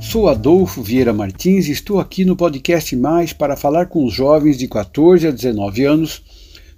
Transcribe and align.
sou 0.00 0.30
Adolfo 0.30 0.82
Vieira 0.82 1.12
Martins 1.12 1.68
e 1.68 1.72
estou 1.72 2.00
aqui 2.00 2.24
no 2.24 2.34
Podcast 2.34 2.96
Mais 2.96 3.34
para 3.34 3.58
falar 3.58 3.88
com 3.88 4.06
os 4.06 4.14
jovens 4.14 4.56
de 4.56 4.66
14 4.66 5.26
a 5.26 5.30
19 5.30 5.84
anos 5.84 6.22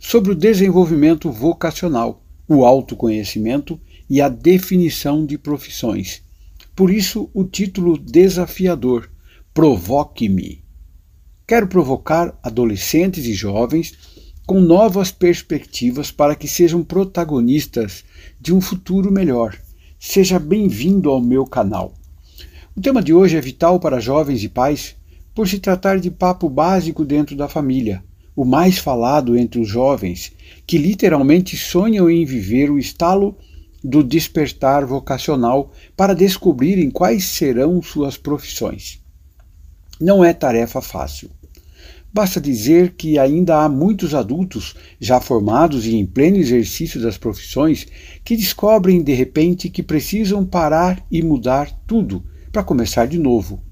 sobre 0.00 0.32
o 0.32 0.34
desenvolvimento 0.34 1.30
vocacional, 1.30 2.20
o 2.48 2.64
autoconhecimento 2.64 3.80
e 4.10 4.20
a 4.20 4.28
definição 4.28 5.24
de 5.24 5.38
profissões. 5.38 6.20
Por 6.74 6.90
isso, 6.90 7.30
o 7.32 7.44
título 7.44 7.96
desafiador: 7.96 9.08
Provoque-me. 9.54 10.64
Quero 11.46 11.68
provocar 11.68 12.36
adolescentes 12.42 13.24
e 13.24 13.34
jovens 13.34 14.11
com 14.46 14.60
novas 14.60 15.10
perspectivas 15.12 16.10
para 16.10 16.34
que 16.34 16.48
sejam 16.48 16.82
protagonistas 16.82 18.04
de 18.40 18.52
um 18.52 18.60
futuro 18.60 19.10
melhor. 19.10 19.56
Seja 19.98 20.38
bem-vindo 20.38 21.10
ao 21.10 21.20
meu 21.20 21.46
canal. 21.46 21.94
O 22.76 22.80
tema 22.80 23.02
de 23.02 23.14
hoje 23.14 23.36
é 23.36 23.40
vital 23.40 23.78
para 23.78 24.00
jovens 24.00 24.42
e 24.42 24.48
pais, 24.48 24.96
por 25.34 25.48
se 25.48 25.58
tratar 25.58 26.00
de 26.00 26.10
papo 26.10 26.48
básico 26.48 27.04
dentro 27.04 27.36
da 27.36 27.48
família, 27.48 28.02
o 28.34 28.44
mais 28.44 28.78
falado 28.78 29.36
entre 29.36 29.60
os 29.60 29.68
jovens, 29.68 30.32
que 30.66 30.76
literalmente 30.76 31.56
sonham 31.56 32.10
em 32.10 32.24
viver 32.24 32.70
o 32.70 32.78
estalo 32.78 33.36
do 33.82 34.02
despertar 34.02 34.84
vocacional 34.84 35.72
para 35.96 36.14
descobrirem 36.14 36.90
quais 36.90 37.24
serão 37.24 37.80
suas 37.80 38.16
profissões. 38.16 39.00
Não 40.00 40.24
é 40.24 40.32
tarefa 40.32 40.80
fácil. 40.80 41.30
Basta 42.14 42.38
dizer 42.38 42.92
que 42.94 43.18
ainda 43.18 43.62
há 43.62 43.68
muitos 43.70 44.14
adultos, 44.14 44.74
já 45.00 45.18
formados 45.18 45.86
e 45.86 45.96
em 45.96 46.04
pleno 46.04 46.36
exercício 46.36 47.00
das 47.00 47.16
profissões, 47.16 47.86
que 48.22 48.36
descobrem 48.36 49.02
de 49.02 49.14
repente 49.14 49.70
que 49.70 49.82
precisam 49.82 50.44
parar 50.44 51.02
e 51.10 51.22
mudar 51.22 51.70
tudo 51.86 52.22
para 52.52 52.62
começar 52.62 53.06
de 53.06 53.18
novo. 53.18 53.62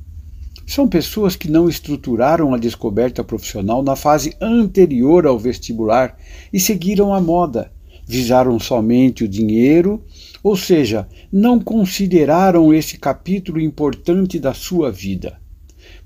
São 0.66 0.88
pessoas 0.88 1.36
que 1.36 1.50
não 1.50 1.68
estruturaram 1.68 2.55
a 2.55 2.58
descoberta 2.58 3.22
profissional 3.22 3.83
na 3.83 3.94
fase 3.94 4.34
anterior 4.41 5.27
ao 5.27 5.38
vestibular 5.38 6.16
e 6.50 6.58
seguiram 6.58 7.12
a 7.12 7.20
moda, 7.20 7.70
visaram 8.06 8.58
somente 8.58 9.22
o 9.22 9.28
dinheiro, 9.28 10.02
ou 10.42 10.56
seja, 10.56 11.06
não 11.30 11.61
consideraram 11.61 12.72
esse 12.72 12.96
capítulo 12.96 13.61
importante 13.61 14.38
da 14.38 14.55
sua 14.55 14.91
vida. 14.91 15.38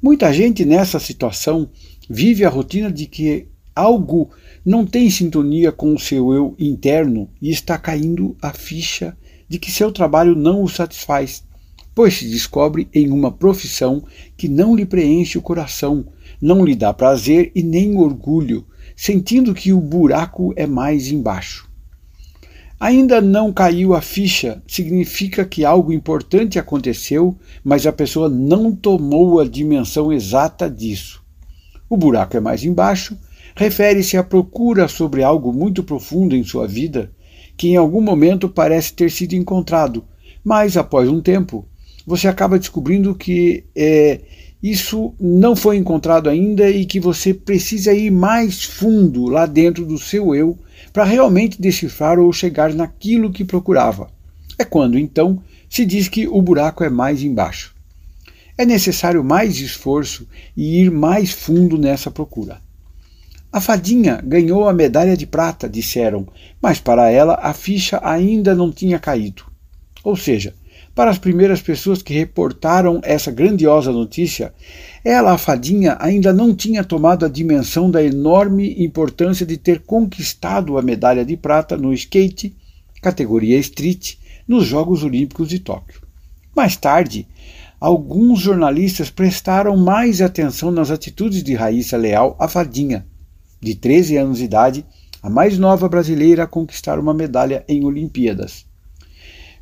Muita 0.03 0.33
gente 0.33 0.65
nessa 0.65 0.99
situação 0.99 1.69
vive 2.09 2.45
a 2.45 2.49
rotina 2.49 2.91
de 2.91 3.07
que 3.07 3.49
algo 3.75 4.31
não 4.65 4.87
tem 4.87 5.11
sintonia 5.11 5.73
com 5.73 5.95
o 5.95 5.99
seu 5.99 6.33
eu 6.33 6.55
interno 6.59 7.29
e 7.43 7.51
está 7.51 7.77
caindo 7.77 8.37
a 8.41 8.53
ficha 8.53 9.17
de 9.49 9.59
que 9.59 9.71
seu 9.71 9.91
trabalho 9.91 10.35
não 10.35 10.63
o 10.63 10.69
satisfaz, 10.69 11.45
pois 11.95 12.15
se 12.15 12.29
descobre 12.29 12.89
em 12.95 13.11
uma 13.11 13.31
profissão 13.31 14.05
que 14.37 14.49
não 14.49 14.75
lhe 14.75 14.87
preenche 14.87 15.39
o 15.39 15.43
coração, 15.43 16.07
não 16.41 16.65
lhe 16.65 16.75
dá 16.75 16.93
prazer 16.93 17.51
e 17.55 17.63
nem 17.63 17.97
orgulho, 17.97 18.67
sentindo 18.97 19.55
que 19.55 19.73
o 19.73 19.81
buraco 19.81 20.53
é 20.57 20.67
mais 20.67 21.09
embaixo. 21.09 21.69
Ainda 22.79 23.21
não 23.21 23.53
caiu 23.53 23.95
a 23.95 24.03
ficha 24.03 24.63
significa 24.67 25.45
que 25.45 25.65
algo 25.65 25.93
importante 25.93 26.59
aconteceu, 26.59 27.37
mas 27.63 27.87
a 27.87 27.93
pessoa 27.93 28.29
não 28.29 28.75
tomou 28.75 29.41
a 29.41 29.49
dimensão 29.49 30.13
exata 30.13 30.69
disso. 30.69 31.24
O 31.95 31.97
buraco 31.97 32.37
é 32.37 32.41
mais 32.41 32.65
embaixo, 32.65 33.17
refere-se 33.55 34.17
à 34.17 34.25
procura 34.25 34.89
sobre 34.89 35.23
algo 35.23 35.53
muito 35.53 35.81
profundo 35.81 36.35
em 36.35 36.43
sua 36.43 36.67
vida, 36.67 37.13
que 37.57 37.69
em 37.69 37.77
algum 37.77 38.01
momento 38.01 38.49
parece 38.49 38.93
ter 38.93 39.13
sido 39.13 39.35
encontrado, 39.35 40.03
mas 40.43 40.77
após 40.77 41.09
um 41.09 41.23
tempo 41.23 41.65
você 42.05 42.27
acaba 42.27 42.59
descobrindo 42.59 43.15
que 43.15 43.63
é, 43.77 44.23
isso 44.61 45.15
não 45.21 45.55
foi 45.55 45.77
encontrado 45.77 46.29
ainda 46.29 46.69
e 46.69 46.85
que 46.85 46.99
você 46.99 47.33
precisa 47.33 47.95
ir 47.95 48.11
mais 48.11 48.65
fundo 48.65 49.27
lá 49.27 49.47
dentro 49.47 49.87
do 49.87 49.97
seu 49.97 50.35
eu 50.35 50.59
para 50.93 51.05
realmente 51.05 51.63
decifrar 51.63 52.19
ou 52.19 52.33
chegar 52.33 52.75
naquilo 52.75 53.31
que 53.31 53.45
procurava. 53.45 54.09
É 54.59 54.65
quando 54.65 54.99
então 54.99 55.41
se 55.71 55.87
diz 55.87 56.09
que 56.09 56.27
o 56.27 56.43
buraco 56.43 56.83
é 56.83 56.91
mais 56.91 57.23
embaixo. 57.23 57.73
É 58.57 58.65
necessário 58.65 59.25
mais 59.25 59.59
esforço 59.59 60.29
e 60.57 60.81
ir 60.81 60.91
mais 60.91 61.33
fundo 61.33 61.77
nessa 61.77 62.11
procura. 62.11 62.61
A 63.53 63.61
fadinha 63.61 64.21
ganhou 64.25 64.69
a 64.69 64.73
medalha 64.73 65.17
de 65.17 65.27
prata, 65.27 65.69
disseram, 65.69 66.27
mas 66.61 66.81
para 66.81 67.11
ela 67.11 67.39
a 67.41 67.53
ficha 67.53 68.01
ainda 68.03 68.55
não 68.55 68.71
tinha 68.71 68.99
caído. 68.99 69.45
Ou 70.03 70.17
seja, 70.17 70.55
para 70.95 71.11
as 71.11 71.19
primeiras 71.19 71.61
pessoas 71.61 72.03
que 72.03 72.15
reportaram 72.15 73.01
essa 73.03 73.33
grandiosa 73.33 73.91
notícia, 73.91 74.55
ela, 75.05 75.33
a 75.33 75.39
fadinha, 75.39 75.97
ainda 75.99 76.33
não 76.33 76.55
tinha 76.55 76.85
tomado 76.85 77.27
a 77.27 77.29
dimensão 77.29 77.91
da 77.91 78.03
enorme 78.03 78.77
importância 78.85 79.45
de 79.45 79.57
ter 79.57 79.81
conquistado 79.81 80.79
a 80.79 80.83
medalha 80.83 81.25
de 81.25 81.37
prata 81.37 81.77
no 81.77 81.93
skate, 81.93 82.55
categoria 83.03 83.59
street, 83.59 84.15
nos 84.47 84.67
Jogos 84.67 85.03
Olímpicos 85.03 85.49
de 85.49 85.59
Tóquio. 85.59 86.01
Mais 86.55 86.77
tarde, 86.77 87.27
alguns 87.85 88.41
jornalistas 88.41 89.11
prestaram 89.11 89.77
mais 89.77 90.23
atenção 90.23 90.71
nas 90.71 90.91
atitudes 90.91 91.43
de 91.43 91.53
Raíssa 91.53 91.99
Leal, 91.99 92.35
a 92.41 92.49
fadinha, 92.49 93.07
de 93.61 93.75
13 93.75 94.17
anos 94.17 94.39
de 94.39 94.45
idade, 94.45 94.87
a 95.23 95.29
mais 95.29 95.59
nova 95.59 95.87
brasileira 95.87 96.45
a 96.45 96.47
conquistar 96.47 96.99
uma 96.99 97.13
medalha 97.13 97.63
em 97.69 97.85
Olimpíadas. 97.85 98.65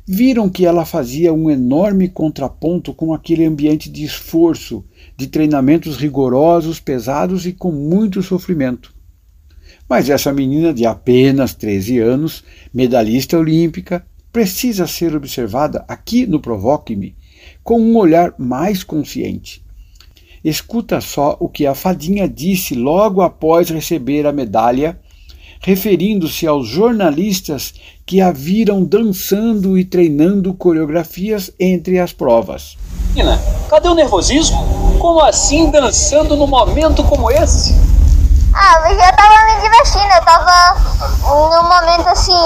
Viram 0.07 0.49
que 0.49 0.65
ela 0.65 0.85
fazia 0.85 1.33
um 1.33 1.49
enorme 1.49 2.07
contraponto 2.07 2.93
com 2.93 3.13
aquele 3.13 3.43
ambiente 3.43 3.89
de 3.89 4.05
esforço, 4.05 4.85
de 5.17 5.27
treinamentos 5.27 5.97
rigorosos, 5.97 6.79
pesados 6.79 7.45
e 7.45 7.51
com 7.51 7.73
muito 7.73 8.23
sofrimento. 8.23 8.95
Mas 9.89 10.09
essa 10.09 10.31
menina 10.31 10.73
de 10.73 10.85
apenas 10.85 11.53
13 11.53 11.99
anos, 11.99 12.41
medalhista 12.73 13.37
olímpica, 13.37 14.05
precisa 14.31 14.87
ser 14.87 15.13
observada 15.13 15.83
aqui 15.89 16.25
no 16.25 16.39
Provoque-me 16.39 17.17
com 17.63 17.79
um 17.79 17.95
olhar 17.97 18.33
mais 18.37 18.83
consciente. 18.83 19.63
Escuta 20.43 20.99
só 20.99 21.37
o 21.39 21.47
que 21.47 21.65
a 21.65 21.73
fadinha 21.73 22.27
disse 22.27 22.75
logo 22.75 23.21
após 23.21 23.69
receber 23.69 24.27
a 24.27 24.33
medalha, 24.33 24.99
referindo-se 25.61 26.45
aos 26.45 26.67
jornalistas 26.67 27.73
que 28.05 28.19
a 28.19 28.31
viram 28.31 28.83
dançando 28.83 29.77
e 29.77 29.85
treinando 29.85 30.53
coreografias 30.53 31.49
entre 31.57 31.97
as 31.99 32.11
provas. 32.11 32.77
Cadê 33.69 33.87
o 33.87 33.95
nervosismo? 33.95 34.57
Como 34.99 35.21
assim 35.21 35.71
dançando 35.71 36.35
num 36.35 36.47
momento 36.47 37.03
como 37.05 37.31
esse? 37.31 37.73
Ah, 38.55 38.79
porque 38.81 39.01
eu 39.01 39.15
tava 39.15 39.45
me 39.45 39.61
divertindo, 39.61 40.13
eu 40.13 40.21
tava 40.25 40.75
num 41.23 41.63
momento 41.63 42.07
assim, 42.09 42.45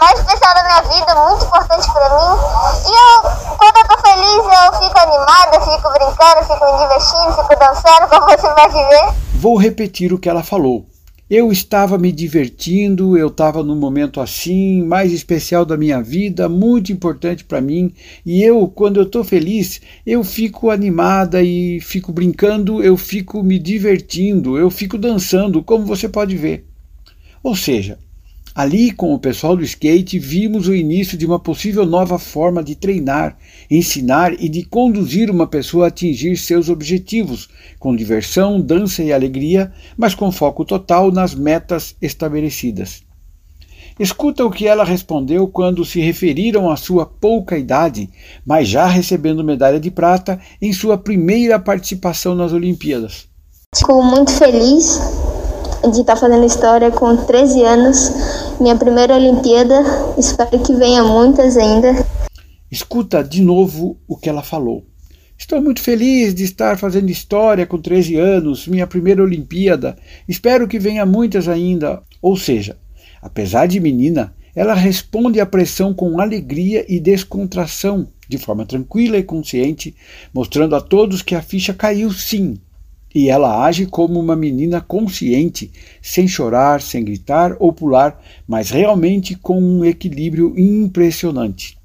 mais 0.00 0.18
especial 0.18 0.54
da 0.54 0.62
minha 0.62 0.82
vida, 0.82 1.14
muito 1.16 1.44
importante 1.44 1.92
pra 1.92 2.10
mim. 2.10 2.38
E 2.86 2.92
eu, 2.92 3.56
quando 3.58 3.76
eu 3.76 3.88
tô 3.88 4.08
feliz, 4.08 4.44
eu 4.44 4.78
fico 4.78 5.00
animada, 5.00 5.60
fico 5.60 5.90
brincando, 5.90 6.46
fico 6.46 6.64
me 6.64 6.78
divertindo, 6.78 7.32
fico 7.34 7.56
dançando, 7.58 8.08
como 8.10 8.26
você 8.26 8.54
vai 8.54 8.68
ver. 8.68 9.14
Vou 9.34 9.56
repetir 9.58 10.12
o 10.12 10.18
que 10.18 10.28
ela 10.28 10.44
falou. 10.44 10.84
Eu 11.30 11.52
estava 11.52 11.96
me 11.96 12.10
divertindo, 12.10 13.16
eu 13.16 13.28
estava 13.28 13.62
num 13.62 13.76
momento 13.76 14.20
assim, 14.20 14.82
mais 14.82 15.12
especial 15.12 15.64
da 15.64 15.76
minha 15.76 16.02
vida, 16.02 16.48
muito 16.48 16.90
importante 16.90 17.44
para 17.44 17.60
mim, 17.60 17.92
e 18.26 18.42
eu, 18.42 18.66
quando 18.66 18.98
eu 18.98 19.04
estou 19.04 19.22
feliz, 19.22 19.80
eu 20.04 20.24
fico 20.24 20.70
animada 20.70 21.40
e 21.40 21.80
fico 21.80 22.10
brincando, 22.12 22.82
eu 22.82 22.96
fico 22.96 23.44
me 23.44 23.60
divertindo, 23.60 24.58
eu 24.58 24.68
fico 24.70 24.98
dançando, 24.98 25.62
como 25.62 25.86
você 25.86 26.08
pode 26.08 26.36
ver. 26.36 26.66
Ou 27.44 27.54
seja, 27.54 27.96
Ali, 28.54 28.90
com 28.90 29.14
o 29.14 29.18
pessoal 29.18 29.56
do 29.56 29.62
skate, 29.62 30.18
vimos 30.18 30.66
o 30.66 30.74
início 30.74 31.16
de 31.16 31.24
uma 31.24 31.38
possível 31.38 31.86
nova 31.86 32.18
forma 32.18 32.62
de 32.64 32.74
treinar, 32.74 33.36
ensinar 33.70 34.32
e 34.32 34.48
de 34.48 34.64
conduzir 34.64 35.30
uma 35.30 35.46
pessoa 35.46 35.84
a 35.84 35.88
atingir 35.88 36.36
seus 36.36 36.68
objetivos, 36.68 37.48
com 37.78 37.94
diversão, 37.94 38.60
dança 38.60 39.02
e 39.02 39.12
alegria, 39.12 39.72
mas 39.96 40.14
com 40.14 40.32
foco 40.32 40.64
total 40.64 41.12
nas 41.12 41.34
metas 41.34 41.94
estabelecidas. 42.02 43.02
Escuta 44.00 44.44
o 44.44 44.50
que 44.50 44.66
ela 44.66 44.82
respondeu 44.82 45.46
quando 45.46 45.84
se 45.84 46.00
referiram 46.00 46.70
à 46.70 46.76
sua 46.76 47.04
pouca 47.04 47.58
idade, 47.58 48.08
mas 48.46 48.66
já 48.66 48.86
recebendo 48.86 49.44
medalha 49.44 49.78
de 49.78 49.90
prata 49.90 50.40
em 50.60 50.72
sua 50.72 50.96
primeira 50.96 51.58
participação 51.58 52.34
nas 52.34 52.52
Olimpíadas. 52.52 53.28
Fico 53.76 54.02
muito 54.02 54.32
feliz 54.32 54.98
de 55.92 56.00
estar 56.00 56.16
fazendo 56.16 56.44
história 56.44 56.90
com 56.90 57.16
13 57.16 57.62
anos, 57.62 58.10
minha 58.60 58.76
primeira 58.76 59.14
Olimpíada. 59.14 59.82
Espero 60.18 60.58
que 60.62 60.74
venha 60.74 61.02
muitas 61.02 61.56
ainda. 61.56 62.06
Escuta 62.70 63.24
de 63.24 63.42
novo 63.42 63.96
o 64.06 64.16
que 64.16 64.28
ela 64.28 64.42
falou. 64.42 64.84
Estou 65.36 65.60
muito 65.60 65.80
feliz 65.80 66.34
de 66.34 66.44
estar 66.44 66.78
fazendo 66.78 67.10
história 67.10 67.66
com 67.66 67.78
13 67.78 68.16
anos, 68.16 68.68
minha 68.68 68.86
primeira 68.86 69.22
Olimpíada. 69.22 69.96
Espero 70.28 70.68
que 70.68 70.78
venha 70.78 71.06
muitas 71.06 71.48
ainda. 71.48 72.02
Ou 72.20 72.36
seja, 72.36 72.76
Apesar 73.22 73.66
de 73.66 73.78
menina, 73.78 74.34
ela 74.54 74.74
responde 74.74 75.40
à 75.40 75.46
pressão 75.46 75.92
com 75.92 76.18
alegria 76.20 76.84
e 76.88 76.98
descontração, 76.98 78.08
de 78.28 78.38
forma 78.38 78.64
tranquila 78.64 79.18
e 79.18 79.22
consciente, 79.22 79.94
mostrando 80.32 80.74
a 80.74 80.80
todos 80.80 81.22
que 81.22 81.34
a 81.34 81.42
ficha 81.42 81.74
caiu 81.74 82.10
sim. 82.12 82.58
E 83.14 83.28
ela 83.28 83.64
age 83.64 83.86
como 83.86 84.20
uma 84.20 84.36
menina 84.36 84.80
consciente, 84.80 85.72
sem 86.00 86.28
chorar, 86.28 86.80
sem 86.80 87.04
gritar 87.04 87.56
ou 87.58 87.72
pular, 87.72 88.22
mas 88.46 88.70
realmente 88.70 89.34
com 89.34 89.60
um 89.60 89.84
equilíbrio 89.84 90.54
impressionante. 90.56 91.76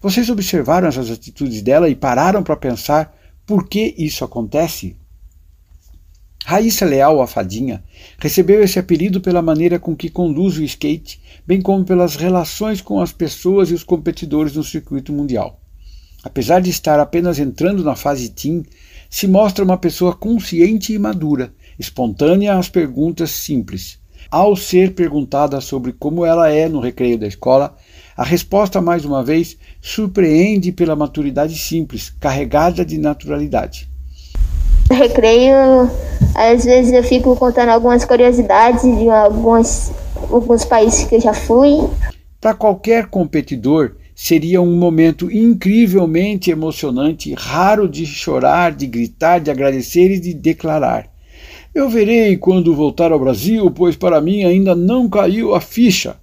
Vocês 0.00 0.30
observaram 0.30 0.88
essas 0.88 1.10
atitudes 1.10 1.60
dela 1.60 1.88
e 1.88 1.94
pararam 1.94 2.42
para 2.42 2.56
pensar 2.56 3.14
por 3.44 3.68
que 3.68 3.94
isso 3.98 4.24
acontece? 4.24 4.96
Raíssa 6.44 6.86
Leal, 6.86 7.20
a 7.20 7.26
fadinha, 7.26 7.82
recebeu 8.18 8.62
esse 8.62 8.78
apelido 8.78 9.20
pela 9.20 9.42
maneira 9.42 9.78
com 9.78 9.94
que 9.94 10.08
conduz 10.08 10.56
o 10.56 10.64
skate, 10.64 11.20
bem 11.46 11.60
como 11.60 11.84
pelas 11.84 12.16
relações 12.16 12.80
com 12.80 13.00
as 13.00 13.12
pessoas 13.12 13.70
e 13.70 13.74
os 13.74 13.84
competidores 13.84 14.54
no 14.54 14.64
circuito 14.64 15.12
mundial. 15.12 15.60
Apesar 16.22 16.60
de 16.60 16.70
estar 16.70 16.98
apenas 16.98 17.38
entrando 17.38 17.84
na 17.84 17.94
fase 17.94 18.30
teen, 18.30 18.64
se 19.10 19.26
mostra 19.26 19.64
uma 19.64 19.76
pessoa 19.76 20.14
consciente 20.14 20.94
e 20.94 20.98
madura, 20.98 21.52
espontânea 21.76 22.56
às 22.56 22.68
perguntas 22.68 23.30
simples. 23.30 23.98
Ao 24.30 24.54
ser 24.54 24.94
perguntada 24.94 25.60
sobre 25.60 25.92
como 25.92 26.24
ela 26.24 26.48
é 26.48 26.68
no 26.68 26.78
recreio 26.78 27.18
da 27.18 27.26
escola, 27.26 27.76
a 28.16 28.22
resposta, 28.22 28.80
mais 28.80 29.04
uma 29.04 29.24
vez, 29.24 29.56
surpreende 29.80 30.70
pela 30.70 30.94
maturidade 30.94 31.58
simples, 31.58 32.10
carregada 32.20 32.84
de 32.84 32.98
naturalidade. 32.98 33.88
No 34.88 34.96
recreio, 34.96 35.90
às 36.34 36.64
vezes 36.64 36.92
eu 36.92 37.02
fico 37.02 37.34
contando 37.34 37.70
algumas 37.70 38.04
curiosidades 38.04 38.82
de 38.82 39.08
alguns, 39.08 39.90
alguns 40.30 40.64
países 40.64 41.04
que 41.04 41.16
eu 41.16 41.20
já 41.20 41.34
fui. 41.34 41.88
Para 42.40 42.54
qualquer 42.54 43.06
competidor, 43.06 43.96
seria 44.22 44.60
um 44.60 44.76
momento 44.76 45.32
incrivelmente 45.32 46.50
emocionante, 46.50 47.32
raro 47.32 47.88
de 47.88 48.04
chorar, 48.04 48.70
de 48.70 48.86
gritar, 48.86 49.40
de 49.40 49.50
agradecer 49.50 50.10
e 50.10 50.20
de 50.20 50.34
declarar. 50.34 51.10
Eu 51.74 51.88
verei 51.88 52.36
quando 52.36 52.76
voltar 52.76 53.12
ao 53.12 53.18
Brasil, 53.18 53.70
pois 53.70 53.96
para 53.96 54.20
mim 54.20 54.44
ainda 54.44 54.74
não 54.74 55.08
caiu 55.08 55.54
a 55.54 55.60
ficha. 55.60 56.18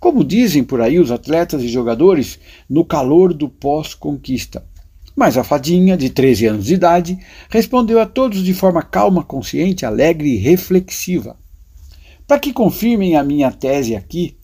Como 0.00 0.24
dizem 0.24 0.64
por 0.64 0.80
aí 0.80 0.98
os 0.98 1.12
atletas 1.12 1.62
e 1.62 1.68
jogadores, 1.68 2.36
no 2.68 2.84
calor 2.84 3.32
do 3.32 3.48
pós-conquista. 3.48 4.64
Mas 5.14 5.38
a 5.38 5.44
fadinha, 5.44 5.96
de 5.96 6.10
13 6.10 6.46
anos 6.46 6.66
de 6.66 6.74
idade, 6.74 7.16
respondeu 7.48 8.00
a 8.00 8.06
todos 8.06 8.42
de 8.42 8.52
forma 8.52 8.82
calma, 8.82 9.22
consciente, 9.22 9.86
alegre 9.86 10.30
e 10.30 10.36
reflexiva. 10.36 11.36
Para 12.26 12.40
que 12.40 12.52
confirmem 12.52 13.14
a 13.14 13.22
minha 13.22 13.52
tese 13.52 13.94
aqui, 13.94 14.35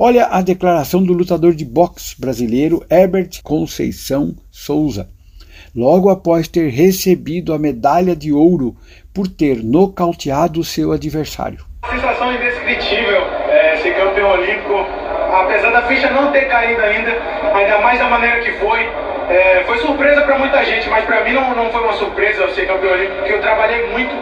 olha 0.00 0.28
a 0.30 0.40
declaração 0.40 1.04
do 1.04 1.12
lutador 1.12 1.52
de 1.52 1.62
boxe 1.62 2.18
brasileiro 2.18 2.82
Herbert 2.90 3.42
Conceição 3.44 4.34
Souza, 4.50 5.10
logo 5.76 6.08
após 6.08 6.48
ter 6.48 6.70
recebido 6.70 7.52
a 7.52 7.58
medalha 7.58 8.16
de 8.16 8.32
ouro 8.32 8.74
por 9.12 9.28
ter 9.28 9.62
nocauteado 9.62 10.64
seu 10.64 10.92
adversário. 10.92 11.66
Sensação 11.90 12.34
indescritível 12.34 13.20
é, 13.50 13.76
ser 13.76 13.94
campeão 13.94 14.30
olímpico 14.30 15.10
apesar 15.30 15.70
da 15.70 15.82
ficha 15.82 16.10
não 16.10 16.32
ter 16.32 16.46
caído 16.46 16.80
ainda, 16.82 17.10
ainda 17.54 17.78
mais 17.78 17.98
da 17.98 18.08
maneira 18.08 18.40
que 18.40 18.52
foi. 18.52 18.88
É, 19.28 19.62
foi 19.64 19.78
surpresa 19.78 20.22
para 20.22 20.38
muita 20.38 20.64
gente, 20.64 20.88
mas 20.88 21.04
para 21.04 21.22
mim 21.22 21.32
não, 21.32 21.54
não 21.54 21.70
foi 21.70 21.82
uma 21.82 21.92
surpresa 21.92 22.48
ser 22.48 22.66
campeão 22.66 22.92
olímpico, 22.92 23.16
porque 23.18 23.32
eu 23.32 23.40
trabalhei 23.40 23.86
muito, 23.90 24.12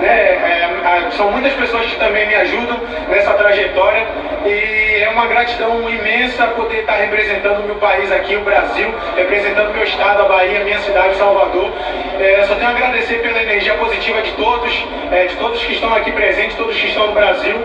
né? 0.00 0.08
É, 0.08 1.10
são 1.16 1.30
muitas 1.30 1.52
pessoas 1.54 1.86
que 1.86 1.98
também 1.98 2.26
me 2.26 2.34
ajudam 2.34 2.78
nessa 3.08 3.32
trajetória 3.34 4.06
e 4.44 5.02
é 5.02 5.08
uma 5.10 5.26
gratidão 5.26 5.88
imensa 5.88 6.46
poder 6.48 6.80
estar 6.80 6.96
representando 6.96 7.60
o 7.60 7.66
meu 7.66 7.76
país 7.76 8.10
aqui, 8.12 8.36
o 8.36 8.44
Brasil, 8.44 8.88
representando 9.16 9.72
meu 9.72 9.84
estado, 9.84 10.22
a 10.22 10.28
Bahia, 10.28 10.64
minha 10.64 10.78
cidade, 10.80 11.16
Salvador. 11.16 11.72
É, 12.20 12.44
só 12.46 12.54
tenho 12.54 12.68
a 12.68 12.70
agradecer 12.70 13.20
pela 13.20 13.42
energia 13.42 13.74
positiva 13.74 14.22
de 14.22 14.32
todos, 14.32 14.72
é, 15.10 15.26
de 15.26 15.36
todos 15.36 15.62
que 15.64 15.72
estão 15.72 15.92
aqui 15.94 16.12
presentes, 16.12 16.56
todos 16.56 16.76
que 16.76 16.86
estão 16.86 17.08
no 17.08 17.14
Brasil. 17.14 17.56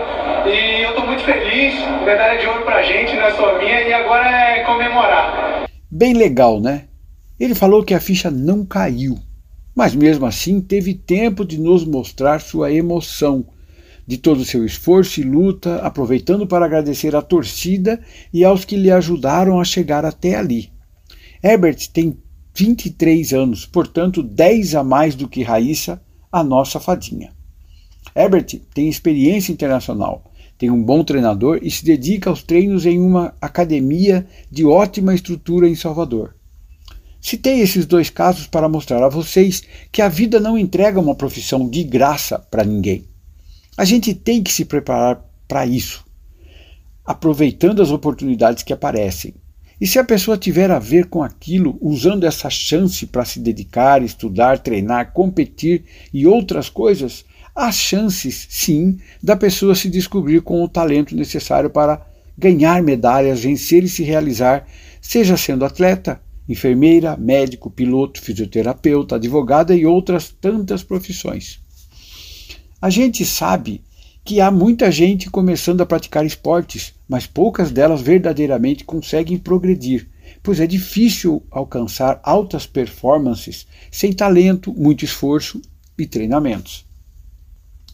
E 0.46 0.82
eu 0.82 0.90
estou 0.90 1.06
muito 1.06 1.22
feliz, 1.22 1.74
medalha 2.04 2.38
de 2.38 2.46
ouro 2.46 2.62
pra 2.62 2.82
gente, 2.82 3.14
não 3.14 3.26
é 3.26 3.30
só 3.30 3.58
minha, 3.58 3.80
e 3.82 3.92
agora 3.92 4.28
é 4.28 4.60
comemorar. 4.60 5.64
Bem 5.90 6.14
legal, 6.14 6.60
né? 6.60 6.84
Ele 7.38 7.54
falou 7.54 7.84
que 7.84 7.94
a 7.94 8.00
ficha 8.00 8.30
não 8.30 8.64
caiu, 8.64 9.16
mas 9.74 9.94
mesmo 9.94 10.26
assim 10.26 10.60
teve 10.60 10.94
tempo 10.94 11.44
de 11.44 11.58
nos 11.58 11.84
mostrar 11.84 12.40
sua 12.40 12.72
emoção, 12.72 13.46
de 14.06 14.18
todo 14.18 14.40
o 14.40 14.44
seu 14.44 14.64
esforço 14.64 15.20
e 15.20 15.24
luta, 15.24 15.76
aproveitando 15.76 16.46
para 16.46 16.66
agradecer 16.66 17.14
à 17.14 17.22
torcida 17.22 18.00
e 18.32 18.44
aos 18.44 18.64
que 18.64 18.76
lhe 18.76 18.90
ajudaram 18.90 19.60
a 19.60 19.64
chegar 19.64 20.04
até 20.04 20.34
ali. 20.34 20.70
Herbert 21.42 21.88
tem 21.92 22.16
23 22.54 23.32
anos, 23.32 23.64
portanto 23.64 24.22
10 24.22 24.74
a 24.74 24.84
mais 24.84 25.14
do 25.14 25.28
que 25.28 25.42
Raíssa, 25.42 26.02
a 26.30 26.42
nossa 26.42 26.78
fadinha. 26.78 27.32
Herbert 28.14 28.60
tem 28.74 28.88
experiência 28.88 29.52
internacional, 29.52 30.30
tem 30.58 30.70
um 30.70 30.82
bom 30.82 31.02
treinador 31.02 31.60
e 31.62 31.70
se 31.70 31.84
dedica 31.84 32.28
aos 32.28 32.42
treinos 32.42 32.84
em 32.84 33.00
uma 33.00 33.34
academia 33.40 34.26
de 34.50 34.64
ótima 34.64 35.14
estrutura 35.14 35.68
em 35.68 35.74
Salvador. 35.74 36.34
Citei 37.22 37.60
esses 37.60 37.86
dois 37.86 38.10
casos 38.10 38.48
para 38.48 38.68
mostrar 38.68 39.00
a 39.00 39.08
vocês 39.08 39.62
que 39.92 40.02
a 40.02 40.08
vida 40.08 40.40
não 40.40 40.58
entrega 40.58 40.98
uma 40.98 41.14
profissão 41.14 41.70
de 41.70 41.84
graça 41.84 42.36
para 42.36 42.64
ninguém. 42.64 43.04
A 43.76 43.84
gente 43.84 44.12
tem 44.12 44.42
que 44.42 44.52
se 44.52 44.64
preparar 44.64 45.24
para 45.46 45.64
isso, 45.64 46.04
aproveitando 47.06 47.80
as 47.80 47.92
oportunidades 47.92 48.64
que 48.64 48.72
aparecem. 48.72 49.34
E 49.80 49.86
se 49.86 50.00
a 50.00 50.04
pessoa 50.04 50.36
tiver 50.36 50.68
a 50.72 50.80
ver 50.80 51.06
com 51.06 51.22
aquilo, 51.22 51.78
usando 51.80 52.24
essa 52.24 52.50
chance 52.50 53.06
para 53.06 53.24
se 53.24 53.38
dedicar, 53.38 54.02
estudar, 54.02 54.58
treinar, 54.58 55.12
competir 55.12 55.84
e 56.12 56.26
outras 56.26 56.68
coisas, 56.68 57.24
há 57.54 57.70
chances, 57.70 58.48
sim, 58.50 58.98
da 59.22 59.36
pessoa 59.36 59.76
se 59.76 59.88
descobrir 59.88 60.42
com 60.42 60.60
o 60.62 60.68
talento 60.68 61.14
necessário 61.14 61.70
para 61.70 62.04
ganhar 62.36 62.82
medalhas, 62.82 63.40
vencer 63.40 63.84
e 63.84 63.88
se 63.88 64.02
realizar, 64.02 64.66
seja 65.00 65.36
sendo 65.36 65.64
atleta, 65.64 66.20
enfermeira, 66.48 67.16
médico, 67.16 67.70
piloto, 67.70 68.20
fisioterapeuta, 68.20 69.16
advogada 69.16 69.74
e 69.74 69.86
outras 69.86 70.30
tantas 70.30 70.82
profissões. 70.82 71.60
A 72.80 72.90
gente 72.90 73.24
sabe 73.24 73.82
que 74.24 74.40
há 74.40 74.50
muita 74.50 74.90
gente 74.90 75.30
começando 75.30 75.80
a 75.80 75.86
praticar 75.86 76.24
esportes, 76.24 76.94
mas 77.08 77.26
poucas 77.26 77.70
delas 77.70 78.00
verdadeiramente 78.00 78.84
conseguem 78.84 79.38
progredir, 79.38 80.08
pois 80.42 80.60
é 80.60 80.66
difícil 80.66 81.42
alcançar 81.50 82.20
altas 82.22 82.66
performances 82.66 83.66
sem 83.90 84.12
talento, 84.12 84.72
muito 84.72 85.04
esforço 85.04 85.60
e 85.98 86.06
treinamentos. 86.06 86.84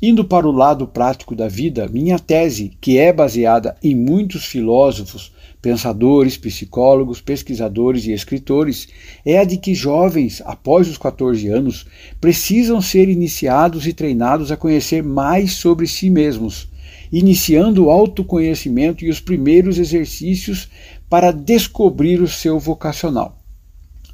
Indo 0.01 0.25
para 0.25 0.47
o 0.47 0.53
lado 0.53 0.87
prático 0.87 1.35
da 1.35 1.49
vida, 1.49 1.89
minha 1.89 2.21
tese, 2.21 2.71
que 2.81 2.97
é 2.99 3.13
baseada 3.13 3.77
em 3.83 3.97
muitos 3.97 4.45
filósofos, 4.45 5.33
pensadores, 5.61 6.37
psicólogos, 6.37 7.21
pesquisadores 7.21 8.05
e 8.07 8.13
escritores, 8.13 8.87
é 9.27 9.41
a 9.41 9.45
de 9.45 9.57
que 9.57 9.75
jovens, 9.75 10.41
após 10.45 10.89
os 10.89 10.97
14 10.97 11.49
anos, 11.49 11.85
precisam 12.21 12.81
ser 12.81 13.09
iniciados 13.09 13.89
e 13.89 13.93
treinados 13.93 14.53
a 14.53 14.57
conhecer 14.57 15.03
mais 15.03 15.55
sobre 15.55 15.89
si 15.89 16.09
mesmos, 16.11 16.69
iniciando 17.11 17.87
o 17.87 17.91
autoconhecimento 17.91 19.05
e 19.05 19.11
os 19.11 19.19
primeiros 19.19 19.79
exercícios 19.79 20.69
para 21.11 21.33
descobrir 21.33 22.23
o 22.23 22.29
seu 22.29 22.61
vocacional. 22.61 23.37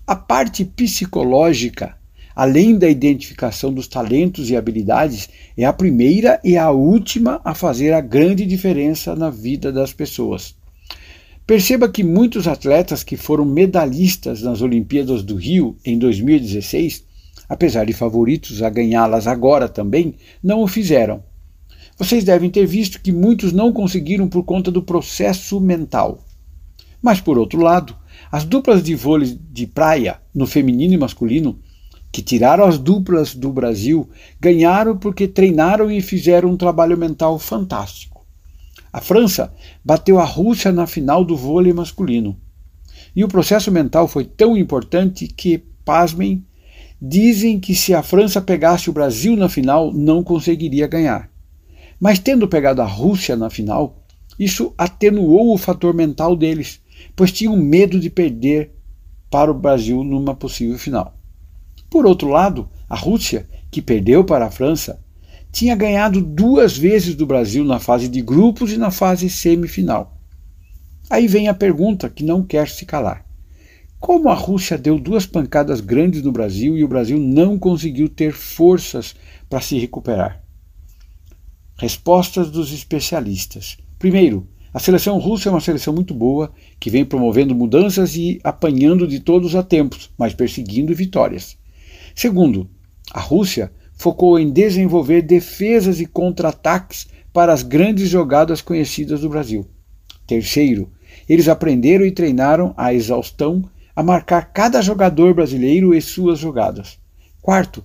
A 0.06 0.16
parte 0.16 0.64
psicológica 0.64 1.94
além 2.34 2.76
da 2.76 2.88
identificação 2.88 3.72
dos 3.72 3.86
talentos 3.86 4.50
e 4.50 4.56
habilidades, 4.56 5.28
é 5.56 5.64
a 5.64 5.72
primeira 5.72 6.40
e 6.42 6.56
a 6.56 6.70
última 6.70 7.40
a 7.44 7.54
fazer 7.54 7.92
a 7.92 8.00
grande 8.00 8.44
diferença 8.44 9.14
na 9.14 9.30
vida 9.30 9.70
das 9.70 9.92
pessoas. 9.92 10.54
Perceba 11.46 11.88
que 11.88 12.02
muitos 12.02 12.48
atletas 12.48 13.04
que 13.04 13.16
foram 13.16 13.44
medalhistas 13.44 14.40
nas 14.42 14.62
Olimpíadas 14.62 15.22
do 15.22 15.36
Rio 15.36 15.76
em 15.84 15.98
2016, 15.98 17.04
apesar 17.48 17.84
de 17.84 17.92
favoritos 17.92 18.62
a 18.62 18.70
ganhá-las 18.70 19.26
agora 19.26 19.68
também, 19.68 20.14
não 20.42 20.62
o 20.62 20.66
fizeram. 20.66 21.22
Vocês 21.98 22.24
devem 22.24 22.50
ter 22.50 22.66
visto 22.66 23.00
que 23.00 23.12
muitos 23.12 23.52
não 23.52 23.72
conseguiram 23.72 24.26
por 24.26 24.42
conta 24.42 24.70
do 24.70 24.82
processo 24.82 25.60
mental. 25.60 26.24
Mas, 27.00 27.20
por 27.20 27.38
outro 27.38 27.60
lado, 27.60 27.94
as 28.32 28.44
duplas 28.44 28.82
de 28.82 28.94
vôlei 28.94 29.38
de 29.52 29.66
praia, 29.66 30.18
no 30.34 30.46
feminino 30.46 30.94
e 30.94 30.96
masculino, 30.96 31.60
que 32.14 32.22
tiraram 32.22 32.64
as 32.64 32.78
duplas 32.78 33.34
do 33.34 33.52
Brasil, 33.52 34.08
ganharam 34.40 34.96
porque 34.96 35.26
treinaram 35.26 35.90
e 35.90 36.00
fizeram 36.00 36.50
um 36.50 36.56
trabalho 36.56 36.96
mental 36.96 37.40
fantástico. 37.40 38.24
A 38.92 39.00
França 39.00 39.52
bateu 39.84 40.20
a 40.20 40.24
Rússia 40.24 40.70
na 40.70 40.86
final 40.86 41.24
do 41.24 41.36
vôlei 41.36 41.72
masculino. 41.72 42.36
E 43.16 43.24
o 43.24 43.28
processo 43.28 43.72
mental 43.72 44.06
foi 44.06 44.24
tão 44.24 44.56
importante 44.56 45.26
que, 45.26 45.64
pasmem, 45.84 46.46
dizem 47.02 47.58
que 47.58 47.74
se 47.74 47.92
a 47.92 48.00
França 48.00 48.40
pegasse 48.40 48.88
o 48.88 48.92
Brasil 48.92 49.34
na 49.34 49.48
final, 49.48 49.92
não 49.92 50.22
conseguiria 50.22 50.86
ganhar. 50.86 51.28
Mas 51.98 52.20
tendo 52.20 52.46
pegado 52.46 52.80
a 52.80 52.86
Rússia 52.86 53.34
na 53.34 53.50
final, 53.50 54.04
Isso 54.38 54.74
atenuou 54.76 55.54
o 55.54 55.58
fator 55.58 55.94
mental 55.94 56.36
deles, 56.36 56.80
pois 57.14 57.32
tinham 57.32 57.56
medo 57.56 58.00
de 58.00 58.10
perder 58.10 58.72
para 59.30 59.50
o 59.50 59.54
Brasil 59.54 60.02
numa 60.02 60.34
possível 60.34 60.78
final. 60.78 61.13
Por 61.94 62.06
outro 62.06 62.28
lado, 62.28 62.68
a 62.90 62.96
Rússia, 62.96 63.48
que 63.70 63.80
perdeu 63.80 64.24
para 64.24 64.46
a 64.46 64.50
França, 64.50 65.00
tinha 65.52 65.76
ganhado 65.76 66.20
duas 66.20 66.76
vezes 66.76 67.14
do 67.14 67.24
Brasil 67.24 67.64
na 67.64 67.78
fase 67.78 68.08
de 68.08 68.20
grupos 68.20 68.72
e 68.72 68.76
na 68.76 68.90
fase 68.90 69.30
semifinal. 69.30 70.18
Aí 71.08 71.28
vem 71.28 71.46
a 71.46 71.54
pergunta 71.54 72.10
que 72.10 72.24
não 72.24 72.42
quer 72.42 72.68
se 72.68 72.84
calar. 72.84 73.24
Como 74.00 74.28
a 74.28 74.34
Rússia 74.34 74.76
deu 74.76 74.98
duas 74.98 75.24
pancadas 75.24 75.80
grandes 75.80 76.20
no 76.20 76.32
Brasil 76.32 76.76
e 76.76 76.82
o 76.82 76.88
Brasil 76.88 77.16
não 77.16 77.56
conseguiu 77.56 78.08
ter 78.08 78.32
forças 78.32 79.14
para 79.48 79.60
se 79.60 79.78
recuperar? 79.78 80.42
Respostas 81.78 82.50
dos 82.50 82.72
especialistas. 82.72 83.76
Primeiro, 84.00 84.48
a 84.72 84.80
seleção 84.80 85.16
russa 85.20 85.48
é 85.48 85.52
uma 85.52 85.60
seleção 85.60 85.94
muito 85.94 86.12
boa, 86.12 86.52
que 86.80 86.90
vem 86.90 87.04
promovendo 87.04 87.54
mudanças 87.54 88.16
e 88.16 88.40
apanhando 88.42 89.06
de 89.06 89.20
todos 89.20 89.54
a 89.54 89.62
tempos, 89.62 90.10
mas 90.18 90.34
perseguindo 90.34 90.92
vitórias. 90.92 91.56
Segundo, 92.14 92.68
a 93.12 93.20
Rússia 93.20 93.72
focou 93.96 94.38
em 94.38 94.50
desenvolver 94.50 95.22
defesas 95.22 96.00
e 96.00 96.06
contra-ataques 96.06 97.08
para 97.32 97.52
as 97.52 97.62
grandes 97.62 98.08
jogadas 98.08 98.60
conhecidas 98.60 99.20
do 99.20 99.28
Brasil. 99.28 99.66
Terceiro, 100.26 100.90
eles 101.28 101.48
aprenderam 101.48 102.04
e 102.04 102.10
treinaram 102.10 102.72
a 102.76 102.94
exaustão 102.94 103.68
a 103.94 104.02
marcar 104.02 104.52
cada 104.52 104.80
jogador 104.80 105.34
brasileiro 105.34 105.94
e 105.94 106.00
suas 106.00 106.38
jogadas. 106.38 106.98
Quarto, 107.40 107.84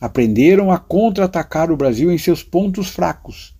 aprenderam 0.00 0.70
a 0.70 0.78
contra-atacar 0.78 1.70
o 1.70 1.76
Brasil 1.76 2.10
em 2.10 2.18
seus 2.18 2.42
pontos 2.42 2.88
fracos. 2.88 3.54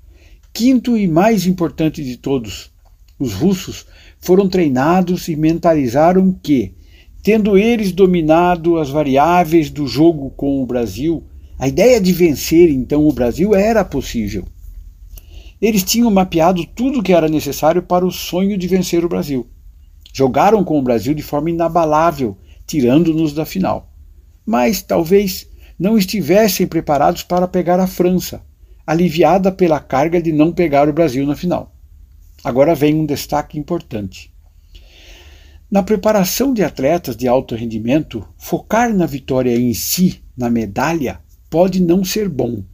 Quinto 0.52 0.96
e 0.96 1.06
mais 1.06 1.46
importante 1.46 2.02
de 2.02 2.16
todos, 2.16 2.70
os 3.18 3.34
russos 3.34 3.86
foram 4.18 4.48
treinados 4.48 5.28
e 5.28 5.36
mentalizaram 5.36 6.32
que, 6.32 6.74
tendo 7.22 7.58
eles 7.58 7.92
dominado 7.92 8.78
as 8.78 8.88
variáveis 8.88 9.70
do 9.70 9.86
jogo 9.86 10.30
com 10.30 10.62
o 10.62 10.66
Brasil, 10.66 11.22
a 11.58 11.68
ideia 11.68 12.00
de 12.00 12.12
vencer 12.12 12.70
então 12.70 13.06
o 13.06 13.12
Brasil 13.12 13.54
era 13.54 13.84
possível. 13.84 14.44
Eles 15.60 15.84
tinham 15.84 16.10
mapeado 16.10 16.64
tudo 16.64 17.00
o 17.00 17.02
que 17.02 17.12
era 17.12 17.28
necessário 17.28 17.82
para 17.82 18.06
o 18.06 18.10
sonho 18.10 18.56
de 18.56 18.66
vencer 18.66 19.04
o 19.04 19.08
Brasil. 19.08 19.46
Jogaram 20.12 20.64
com 20.64 20.78
o 20.78 20.82
Brasil 20.82 21.12
de 21.12 21.22
forma 21.22 21.50
inabalável, 21.50 22.36
tirando-nos 22.66 23.34
da 23.34 23.44
final. 23.44 23.92
Mas 24.46 24.80
talvez 24.80 25.46
não 25.78 25.98
estivessem 25.98 26.66
preparados 26.66 27.22
para 27.22 27.46
pegar 27.46 27.78
a 27.78 27.86
França, 27.86 28.42
aliviada 28.86 29.52
pela 29.52 29.78
carga 29.78 30.20
de 30.20 30.32
não 30.32 30.50
pegar 30.50 30.88
o 30.88 30.92
Brasil 30.92 31.26
na 31.26 31.36
final. 31.36 31.74
Agora 32.42 32.74
vem 32.74 32.94
um 32.94 33.04
destaque 33.04 33.58
importante. 33.58 34.32
Na 35.70 35.84
preparação 35.84 36.52
de 36.52 36.64
atletas 36.64 37.16
de 37.16 37.28
alto 37.28 37.54
rendimento, 37.54 38.26
focar 38.36 38.92
na 38.92 39.06
vitória 39.06 39.56
em 39.56 39.72
si, 39.72 40.20
na 40.36 40.50
medalha, 40.50 41.20
pode 41.48 41.80
não 41.80 42.02
ser 42.02 42.28
bom, 42.28 42.64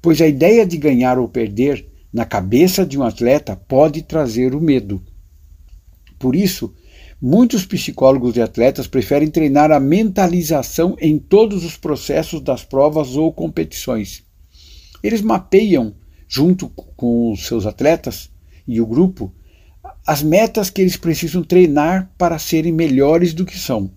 pois 0.00 0.22
a 0.22 0.26
ideia 0.26 0.64
de 0.64 0.78
ganhar 0.78 1.18
ou 1.18 1.28
perder 1.28 1.86
na 2.10 2.24
cabeça 2.24 2.86
de 2.86 2.98
um 2.98 3.02
atleta 3.02 3.54
pode 3.54 4.00
trazer 4.00 4.54
o 4.54 4.60
medo. 4.60 5.02
Por 6.18 6.34
isso, 6.34 6.74
muitos 7.20 7.66
psicólogos 7.66 8.32
de 8.32 8.40
atletas 8.40 8.86
preferem 8.86 9.28
treinar 9.28 9.70
a 9.70 9.78
mentalização 9.78 10.96
em 10.98 11.18
todos 11.18 11.62
os 11.62 11.76
processos 11.76 12.40
das 12.40 12.64
provas 12.64 13.16
ou 13.16 13.30
competições. 13.30 14.24
Eles 15.02 15.20
mapeiam, 15.20 15.94
junto 16.26 16.70
com 16.70 17.32
os 17.32 17.46
seus 17.46 17.66
atletas 17.66 18.30
e 18.66 18.80
o 18.80 18.86
grupo, 18.86 19.30
as 20.10 20.24
metas 20.24 20.68
que 20.68 20.80
eles 20.80 20.96
precisam 20.96 21.40
treinar 21.40 22.10
para 22.18 22.36
serem 22.36 22.72
melhores 22.72 23.32
do 23.32 23.46
que 23.46 23.56
são. 23.56 23.92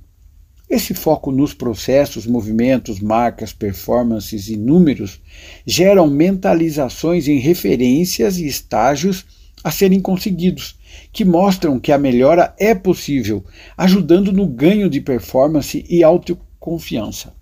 Esse 0.70 0.93
foco 0.93 1.32
nos 1.32 1.55
processos, 1.55 2.27
movimentos, 2.27 3.00
marcas, 3.00 3.51
performances 3.51 4.48
e 4.48 4.55
números 4.55 5.20
geram 5.65 6.08
mentalizações 6.08 7.27
em 7.27 7.39
referências 7.39 8.38
e 8.38 8.46
estágios 8.46 9.25
a 9.63 9.72
serem 9.72 10.00
conseguidos, 10.00 10.77
que 11.12 11.25
mostram 11.25 11.79
que 11.79 11.91
a 11.91 11.98
melhora 11.98 12.53
é 12.60 12.75
possível, 12.75 13.43
ajudando 13.75 14.32
no 14.32 14.46
ganho 14.46 14.91
de 14.91 15.01
performance 15.01 15.84
e 15.89 16.03
autoconfiança. 16.03 17.34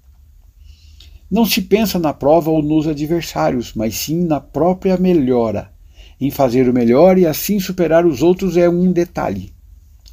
Não 1.30 1.46
se 1.46 1.62
pensa 1.62 2.00
na 2.00 2.14
prova 2.14 2.50
ou 2.50 2.64
nos 2.64 2.88
adversários, 2.88 3.74
mas 3.76 3.96
sim 3.96 4.24
na 4.24 4.40
própria 4.40 4.96
melhora. 4.96 5.74
Em 6.22 6.30
fazer 6.30 6.70
o 6.70 6.74
melhor 6.74 7.18
e 7.18 7.26
assim 7.26 7.60
superar 7.60 8.06
os 8.06 8.22
outros 8.22 8.56
é 8.56 8.70
um 8.70 8.92
detalhe. 8.92 9.52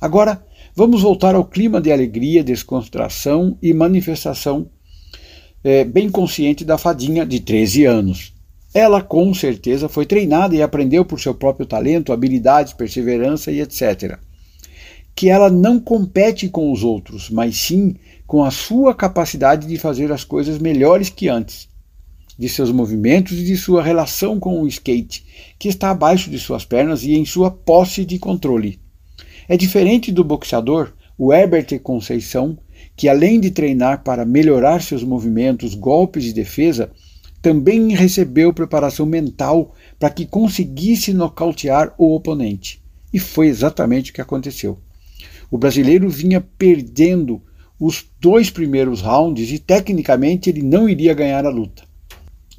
Agora, 0.01 0.43
vamos 0.75 1.03
voltar 1.03 1.35
ao 1.35 1.45
clima 1.45 1.81
de 1.81 1.93
alegria, 1.93 2.43
descontração 2.43 3.59
e 3.63 3.75
manifestação 3.75 4.71
é, 5.63 5.85
bem 5.85 6.09
consciente 6.09 6.65
da 6.65 6.79
fadinha 6.79 7.27
de 7.27 7.41
13 7.41 7.85
anos. 7.85 8.33
Ela 8.73 9.03
com 9.03 9.35
certeza 9.35 9.89
foi 9.89 10.07
treinada 10.07 10.55
e 10.55 10.63
aprendeu 10.63 11.05
por 11.05 11.21
seu 11.21 11.35
próprio 11.35 11.67
talento, 11.67 12.13
habilidades, 12.13 12.73
perseverança 12.73 13.51
e 13.51 13.61
etc. 13.61 14.19
Que 15.15 15.29
ela 15.29 15.51
não 15.51 15.79
compete 15.81 16.49
com 16.49 16.73
os 16.73 16.85
outros, 16.85 17.29
mas 17.29 17.57
sim 17.57 17.97
com 18.27 18.45
a 18.45 18.51
sua 18.51 18.95
capacidade 18.95 19.67
de 19.67 19.79
fazer 19.79 20.13
as 20.13 20.23
coisas 20.23 20.59
melhores 20.59 21.11
que 21.11 21.29
antes, 21.29 21.68
de 22.39 22.49
seus 22.49 22.71
movimentos 22.71 23.33
e 23.33 23.45
de 23.45 23.57
sua 23.57 23.83
relação 23.83 24.39
com 24.39 24.63
o 24.63 24.69
skate, 24.69 25.25
que 25.59 25.69
está 25.69 25.91
abaixo 25.91 26.31
de 26.31 26.39
suas 26.39 26.65
pernas 26.65 27.03
e 27.03 27.15
em 27.15 27.25
sua 27.25 27.51
posse 27.51 28.05
de 28.05 28.19
controle. 28.19 28.79
É 29.49 29.57
diferente 29.57 30.13
do 30.13 30.23
boxeador, 30.23 30.93
o 31.17 31.33
Herbert 31.33 31.81
Conceição, 31.81 32.57
que 32.97 33.09
além 33.09 33.41
de 33.41 33.51
treinar 33.51 34.05
para 34.05 34.25
melhorar 34.25 34.83
seus 34.83 35.03
movimentos, 35.03 35.75
golpes 35.75 36.27
e 36.27 36.33
defesa, 36.33 36.93
também 37.43 37.95
recebeu 37.95 38.53
preparação 38.53 39.07
mental 39.07 39.75
para 39.99 40.11
que 40.11 40.27
conseguisse 40.27 41.13
nocautear 41.13 41.95
o 41.99 42.15
oponente. 42.15 42.83
E 43.13 43.19
foi 43.19 43.49
exatamente 43.49 44.11
o 44.11 44.15
que 44.15 44.21
aconteceu. 44.21 44.79
O 45.51 45.57
brasileiro 45.57 46.09
vinha 46.09 46.41
perdendo 46.41 47.43
os 47.81 48.05
dois 48.21 48.51
primeiros 48.51 49.01
rounds 49.01 49.51
e 49.51 49.59
tecnicamente 49.59 50.51
ele 50.51 50.63
não 50.63 50.89
iria 50.89 51.15
ganhar 51.15 51.47
a 51.47 51.51
luta. 51.51 51.88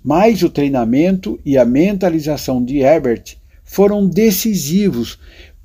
Mas 0.04 0.44
o 0.44 0.50
treinamento 0.50 1.40
e 1.46 1.58
a 1.58 1.66
mentalização 1.66 2.64
de 2.64 2.78
Herbert 2.80 3.38
foram 3.64 4.08
decisivos 4.08 5.20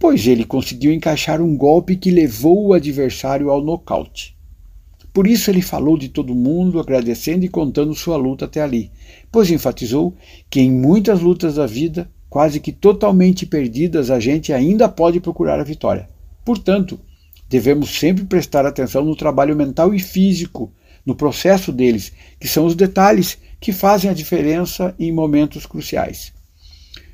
pois 0.05 0.27
ele 0.27 0.45
conseguiu 0.45 0.93
encaixar 0.93 1.41
um 1.41 1.57
golpe 1.57 1.97
que 1.97 2.11
levou 2.11 2.67
o 2.67 2.73
adversário 2.75 3.49
ao 3.49 3.63
nocaute. 3.63 4.37
Por 5.15 5.27
isso 5.27 5.51
ele 5.51 5.63
falou 5.63 5.97
de 5.97 6.11
todo 6.11 6.35
mundo, 6.35 6.79
agradecendo 6.79 7.45
e 7.45 7.49
contando 7.49 7.95
sua 7.95 8.17
luta 8.17 8.45
até 8.45 8.61
ali, 8.61 8.91
pois 9.33 9.51
enfatizou 9.51 10.15
que 10.51 10.61
em 10.61 10.71
muitas 10.71 11.21
lutas 11.21 11.55
da 11.55 11.67
vida, 11.67 12.11
quase 12.29 12.61
que 12.61 12.71
totalmente 12.71 13.47
perdidas, 13.47 14.11
a 14.11 14.21
gente 14.21 14.53
ainda 14.53 14.91
pode 14.91 15.21
procurar 15.21 15.59
a 15.59 15.65
vitória. 15.65 16.07
Portanto, 16.45 17.01
devemos 17.49 17.99
sempre 17.99 18.25
prestar 18.25 18.67
atenção 18.67 19.03
no 19.05 19.17
trabalho 19.17 19.57
mental 19.57 19.95
e 19.95 20.01
físico, 20.01 20.71
no 21.05 21.15
processo 21.15 21.73
deles, 21.73 22.13
que 22.39 22.49
são 22.49 22.65
os 22.65 22.75
detalhes 22.75 23.39
que 23.61 23.73
fazem 23.73 24.11
a 24.11 24.15
diferença 24.15 24.95
em 24.99 25.13
momentos 25.13 25.67
cruciais. 25.67 26.33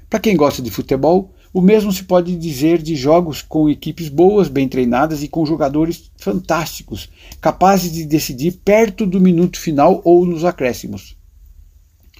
Para 0.08 0.20
quem 0.20 0.36
gosta 0.36 0.60
de 0.60 0.70
futebol, 0.70 1.32
o 1.52 1.60
mesmo 1.60 1.92
se 1.92 2.04
pode 2.04 2.36
dizer 2.36 2.80
de 2.80 2.94
jogos 2.94 3.42
com 3.42 3.68
equipes 3.68 4.08
boas, 4.08 4.48
bem 4.48 4.68
treinadas 4.68 5.22
e 5.22 5.28
com 5.28 5.44
jogadores 5.44 6.10
fantásticos, 6.16 7.08
capazes 7.40 7.92
de 7.92 8.04
decidir 8.04 8.60
perto 8.64 9.04
do 9.04 9.20
minuto 9.20 9.58
final 9.58 10.00
ou 10.04 10.24
nos 10.24 10.44
acréscimos. 10.44 11.16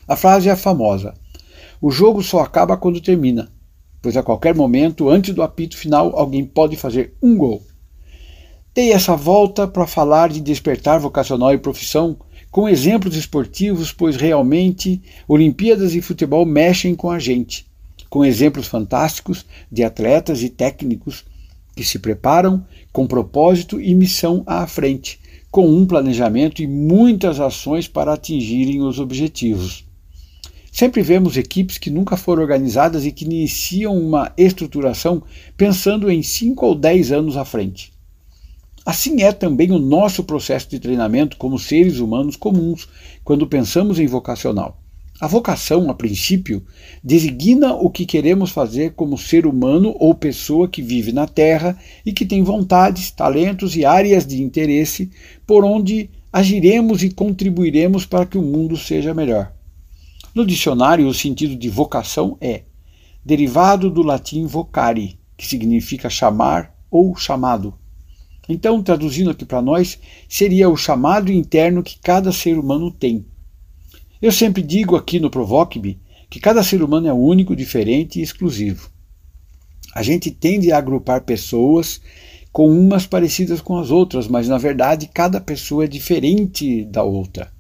A 0.07 0.17
frase 0.17 0.49
é 0.49 0.57
famosa: 0.57 1.15
O 1.81 1.93
jogo 1.93 2.23
só 2.23 2.41
acaba 2.41 2.77
quando 2.77 3.01
termina, 3.01 3.49
pois 4.03 4.17
a 4.17 4.23
qualquer 4.23 4.55
momento, 4.55 5.09
antes 5.09 5.33
do 5.33 5.43
apito 5.43 5.77
final, 5.77 6.17
alguém 6.17 6.45
pode 6.45 6.77
fazer 6.77 7.15
um 7.23 7.37
gol. 7.37 7.63
Dei 8.81 8.93
essa 8.93 9.15
volta 9.15 9.69
para 9.69 9.87
falar 9.87 10.31
de 10.31 10.41
despertar 10.41 10.99
vocacional 10.99 11.53
e 11.53 11.59
profissão 11.59 12.17
com 12.51 12.67
exemplos 12.67 13.15
esportivos, 13.15 13.93
pois 13.93 14.17
realmente 14.17 15.03
Olimpíadas 15.29 15.95
e 15.95 16.01
futebol 16.01 16.47
mexem 16.47 16.95
com 16.95 17.11
a 17.11 17.19
gente 17.19 17.67
com 18.09 18.25
exemplos 18.25 18.69
fantásticos 18.69 19.45
de 19.71 19.85
atletas 19.85 20.43
e 20.43 20.49
técnicos 20.49 21.27
que 21.77 21.85
se 21.85 21.99
preparam 21.99 22.67
com 22.91 23.07
propósito 23.07 23.79
e 23.79 23.95
missão 23.95 24.43
à 24.47 24.67
frente, 24.67 25.21
com 25.51 25.69
um 25.69 25.85
planejamento 25.85 26.63
e 26.63 26.67
muitas 26.67 27.39
ações 27.39 27.87
para 27.87 28.15
atingirem 28.15 28.81
os 28.81 28.99
objetivos. 28.99 29.85
Sempre 30.73 31.03
vemos 31.03 31.37
equipes 31.37 31.77
que 31.77 31.91
nunca 31.91 32.17
foram 32.17 32.41
organizadas 32.41 33.05
e 33.05 33.13
que 33.13 33.27
iniciam 33.27 33.95
uma 33.95 34.33
estruturação 34.39 35.23
pensando 35.55 36.11
em 36.11 36.23
5 36.23 36.65
ou 36.65 36.75
10 36.75 37.13
anos 37.13 37.37
à 37.37 37.45
frente. 37.45 38.00
Assim 38.85 39.23
é 39.23 39.33
também 39.33 39.71
o 39.73 39.79
nosso 39.79 40.25
processo 40.25 40.69
de 40.71 40.79
treinamento 40.79 41.37
como 41.37 41.59
seres 41.59 41.99
humanos 41.99 42.37
comuns 42.37 42.89
quando 43.23 43.47
pensamos 43.47 43.99
em 43.99 44.07
vocacional. 44.07 44.81
A 45.21 45.27
vocação, 45.27 45.91
a 45.91 45.95
princípio, 45.95 46.65
designa 47.05 47.75
o 47.75 47.91
que 47.91 48.07
queremos 48.07 48.51
fazer 48.51 48.95
como 48.95 49.19
ser 49.19 49.47
humano 49.47 49.95
ou 49.99 50.15
pessoa 50.15 50.67
que 50.67 50.81
vive 50.81 51.13
na 51.13 51.27
Terra 51.27 51.77
e 52.07 52.13
que 52.13 52.25
tem 52.25 52.43
vontades, 52.43 53.11
talentos 53.11 53.77
e 53.77 53.85
áreas 53.85 54.27
de 54.27 54.43
interesse 54.43 55.11
por 55.47 55.63
onde 55.63 56.09
agiremos 56.33 57.03
e 57.03 57.11
contribuiremos 57.11 58.07
para 58.07 58.25
que 58.25 58.39
o 58.39 58.43
mundo 58.43 58.79
seja 58.79 59.13
melhor. 59.13 59.53
No 60.35 60.47
dicionário, 60.47 61.07
o 61.07 61.13
sentido 61.13 61.55
de 61.55 61.69
vocação 61.69 62.39
é 62.41 62.63
derivado 63.23 63.91
do 63.91 64.03
latim 64.03 64.47
vocare, 64.47 65.19
que 65.37 65.47
significa 65.47 66.09
chamar 66.09 66.75
ou 66.91 67.15
chamado. 67.15 67.75
Então, 68.53 68.83
traduzindo 68.83 69.31
aqui 69.31 69.45
para 69.45 69.63
nós, 69.63 69.97
seria 70.29 70.69
o 70.69 70.77
chamado 70.77 71.31
interno 71.31 71.85
que 71.85 71.99
cada 72.01 72.33
ser 72.33 72.59
humano 72.59 72.91
tem. 72.91 73.25
Eu 74.21 74.33
sempre 74.33 74.61
digo 74.61 74.97
aqui 74.97 75.21
no 75.21 75.31
Provoque-me 75.31 75.99
que 76.29 76.41
cada 76.41 76.63
ser 76.65 76.83
humano 76.83 77.07
é 77.07 77.13
único, 77.13 77.55
diferente 77.55 78.19
e 78.19 78.23
exclusivo. 78.23 78.91
A 79.95 80.03
gente 80.03 80.33
tende 80.33 80.73
a 80.73 80.79
agrupar 80.79 81.23
pessoas 81.23 82.01
com 82.53 82.69
umas 82.69 83.07
parecidas 83.07 83.61
com 83.61 83.79
as 83.79 83.91
outras, 83.91 84.27
mas 84.27 84.49
na 84.49 84.59
verdade 84.59 85.09
cada 85.13 85.41
pessoa 85.41 85.85
é 85.85 85.89
diferente 85.89 86.85
da 86.85 87.05
outra. 87.05 87.53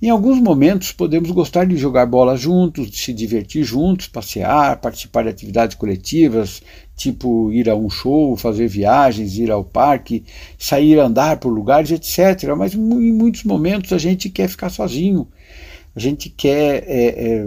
Em 0.00 0.10
alguns 0.10 0.38
momentos 0.38 0.92
podemos 0.92 1.30
gostar 1.30 1.66
de 1.66 1.76
jogar 1.76 2.04
bola 2.04 2.36
juntos, 2.36 2.90
de 2.90 2.98
se 2.98 3.14
divertir 3.14 3.64
juntos, 3.64 4.06
passear, 4.06 4.78
participar 4.80 5.22
de 5.22 5.30
atividades 5.30 5.74
coletivas, 5.74 6.62
tipo 6.96 7.52
ir 7.52 7.68
a 7.68 7.76
um 7.76 7.90
show, 7.90 8.36
fazer 8.36 8.66
viagens, 8.66 9.36
ir 9.36 9.50
ao 9.50 9.62
parque, 9.62 10.24
sair 10.58 10.98
andar 10.98 11.36
por 11.36 11.50
lugares, 11.50 11.90
etc. 11.90 12.54
Mas 12.56 12.74
em 12.74 13.12
muitos 13.12 13.44
momentos 13.44 13.92
a 13.92 13.98
gente 13.98 14.30
quer 14.30 14.48
ficar 14.48 14.70
sozinho, 14.70 15.28
a 15.94 16.00
gente 16.00 16.30
quer 16.30 16.84
é, 16.86 17.06
é, 17.06 17.46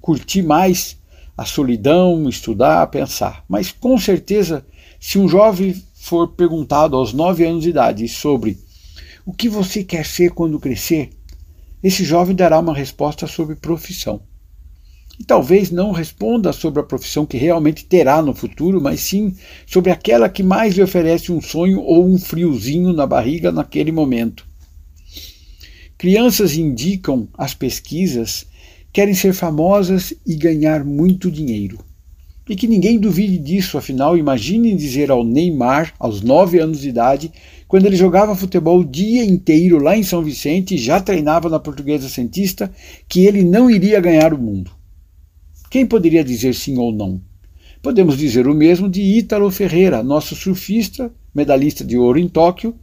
curtir 0.00 0.42
mais 0.42 0.98
a 1.36 1.46
solidão, 1.46 2.28
estudar, 2.28 2.86
pensar. 2.88 3.44
Mas 3.48 3.72
com 3.72 3.98
certeza, 3.98 4.64
se 5.00 5.18
um 5.18 5.26
jovem 5.26 5.74
for 5.94 6.28
perguntado 6.28 6.96
aos 6.96 7.12
nove 7.12 7.46
anos 7.46 7.62
de 7.62 7.70
idade 7.70 8.06
sobre 8.08 8.58
o 9.24 9.32
que 9.32 9.48
você 9.48 9.82
quer 9.82 10.04
ser 10.04 10.32
quando 10.32 10.60
crescer, 10.60 11.10
esse 11.82 12.04
jovem 12.04 12.36
dará 12.36 12.58
uma 12.58 12.74
resposta 12.74 13.26
sobre 13.26 13.56
profissão. 13.56 14.20
E 15.22 15.24
talvez 15.24 15.70
não 15.70 15.92
responda 15.92 16.52
sobre 16.52 16.80
a 16.80 16.82
profissão 16.82 17.24
que 17.24 17.36
realmente 17.36 17.84
terá 17.84 18.20
no 18.20 18.34
futuro, 18.34 18.80
mas 18.80 18.98
sim 18.98 19.32
sobre 19.64 19.92
aquela 19.92 20.28
que 20.28 20.42
mais 20.42 20.74
lhe 20.74 20.82
oferece 20.82 21.30
um 21.30 21.40
sonho 21.40 21.80
ou 21.80 22.04
um 22.04 22.18
friozinho 22.18 22.92
na 22.92 23.06
barriga 23.06 23.52
naquele 23.52 23.92
momento. 23.92 24.44
Crianças 25.96 26.56
indicam 26.56 27.28
as 27.38 27.54
pesquisas 27.54 28.48
querem 28.92 29.14
ser 29.14 29.32
famosas 29.32 30.12
e 30.26 30.34
ganhar 30.34 30.84
muito 30.84 31.30
dinheiro. 31.30 31.78
E 32.48 32.56
que 32.56 32.66
ninguém 32.66 32.98
duvide 32.98 33.38
disso, 33.38 33.78
afinal, 33.78 34.18
imagine 34.18 34.74
dizer 34.74 35.08
ao 35.08 35.22
Neymar, 35.22 35.94
aos 36.00 36.20
9 36.20 36.58
anos 36.58 36.80
de 36.80 36.88
idade, 36.88 37.30
quando 37.68 37.86
ele 37.86 37.94
jogava 37.94 38.34
futebol 38.34 38.80
o 38.80 38.84
dia 38.84 39.24
inteiro 39.24 39.78
lá 39.78 39.96
em 39.96 40.02
São 40.02 40.20
Vicente 40.20 40.74
e 40.74 40.78
já 40.78 41.00
treinava 41.00 41.48
na 41.48 41.60
Portuguesa 41.60 42.08
Cientista, 42.08 42.72
que 43.08 43.24
ele 43.24 43.44
não 43.44 43.70
iria 43.70 44.00
ganhar 44.00 44.34
o 44.34 44.38
mundo. 44.38 44.81
Quem 45.72 45.86
poderia 45.86 46.22
dizer 46.22 46.54
sim 46.54 46.76
ou 46.76 46.92
não? 46.92 47.18
Podemos 47.82 48.18
dizer 48.18 48.46
o 48.46 48.52
mesmo 48.52 48.90
de 48.90 49.00
Ítalo 49.00 49.50
Ferreira, 49.50 50.02
nosso 50.02 50.36
surfista, 50.36 51.10
medalhista 51.34 51.82
de 51.82 51.96
ouro 51.96 52.18
em 52.18 52.28
Tóquio. 52.28 52.74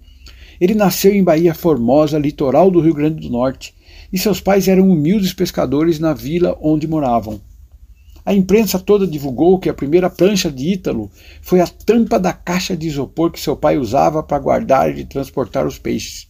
Ele 0.60 0.74
nasceu 0.74 1.14
em 1.14 1.24
Bahia 1.24 1.54
Formosa, 1.54 2.18
litoral 2.18 2.72
do 2.72 2.80
Rio 2.80 2.96
Grande 2.96 3.22
do 3.22 3.30
Norte, 3.30 3.76
e 4.12 4.18
seus 4.18 4.42
pais 4.42 4.68
eram 4.68 4.90
humildes 4.90 5.34
pescadores 5.34 6.00
na 6.00 6.16
vila 6.16 6.58
onde 6.60 6.88
moravam. 6.88 7.40
A 8.26 8.34
imprensa 8.34 8.80
toda 8.80 9.06
divulgou 9.06 9.60
que 9.60 9.70
a 9.70 9.74
primeira 9.76 10.10
prancha 10.10 10.52
de 10.52 10.74
Ítalo 10.74 11.12
foi 11.44 11.62
a 11.62 11.68
tampa 11.68 12.20
da 12.20 12.34
caixa 12.34 12.76
de 12.76 12.88
isopor 12.88 13.30
que 13.30 13.40
seu 13.40 13.56
pai 13.56 13.78
usava 13.78 14.24
para 14.24 14.40
guardar 14.40 14.98
e 14.98 15.06
transportar 15.06 15.68
os 15.68 15.78
peixes. 15.78 16.28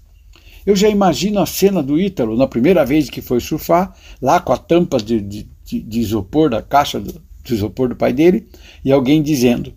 Eu 0.65 0.75
já 0.75 0.89
imagino 0.89 1.39
a 1.39 1.45
cena 1.45 1.81
do 1.81 1.97
Ítalo 1.97 2.35
na 2.35 2.45
primeira 2.45 2.85
vez 2.85 3.09
que 3.09 3.21
foi 3.21 3.39
surfar, 3.39 3.95
lá 4.21 4.41
com 4.41 4.51
a 4.51 4.57
tampa 4.57 4.97
de, 4.97 5.21
de, 5.21 5.49
de 5.77 5.99
isopor 5.99 6.49
da 6.49 6.61
caixa 6.61 6.99
do, 6.99 7.21
de 7.43 7.53
isopor 7.53 7.89
do 7.89 7.95
pai 7.95 8.13
dele, 8.13 8.47
e 8.83 8.91
alguém 8.91 9.21
dizendo: 9.21 9.73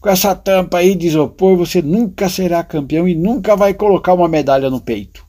Com 0.00 0.08
essa 0.08 0.34
tampa 0.34 0.78
aí 0.78 0.94
de 0.94 1.06
isopor 1.06 1.56
você 1.56 1.80
nunca 1.80 2.28
será 2.28 2.64
campeão 2.64 3.06
e 3.06 3.14
nunca 3.14 3.54
vai 3.54 3.74
colocar 3.74 4.14
uma 4.14 4.28
medalha 4.28 4.68
no 4.70 4.80
peito. 4.80 5.24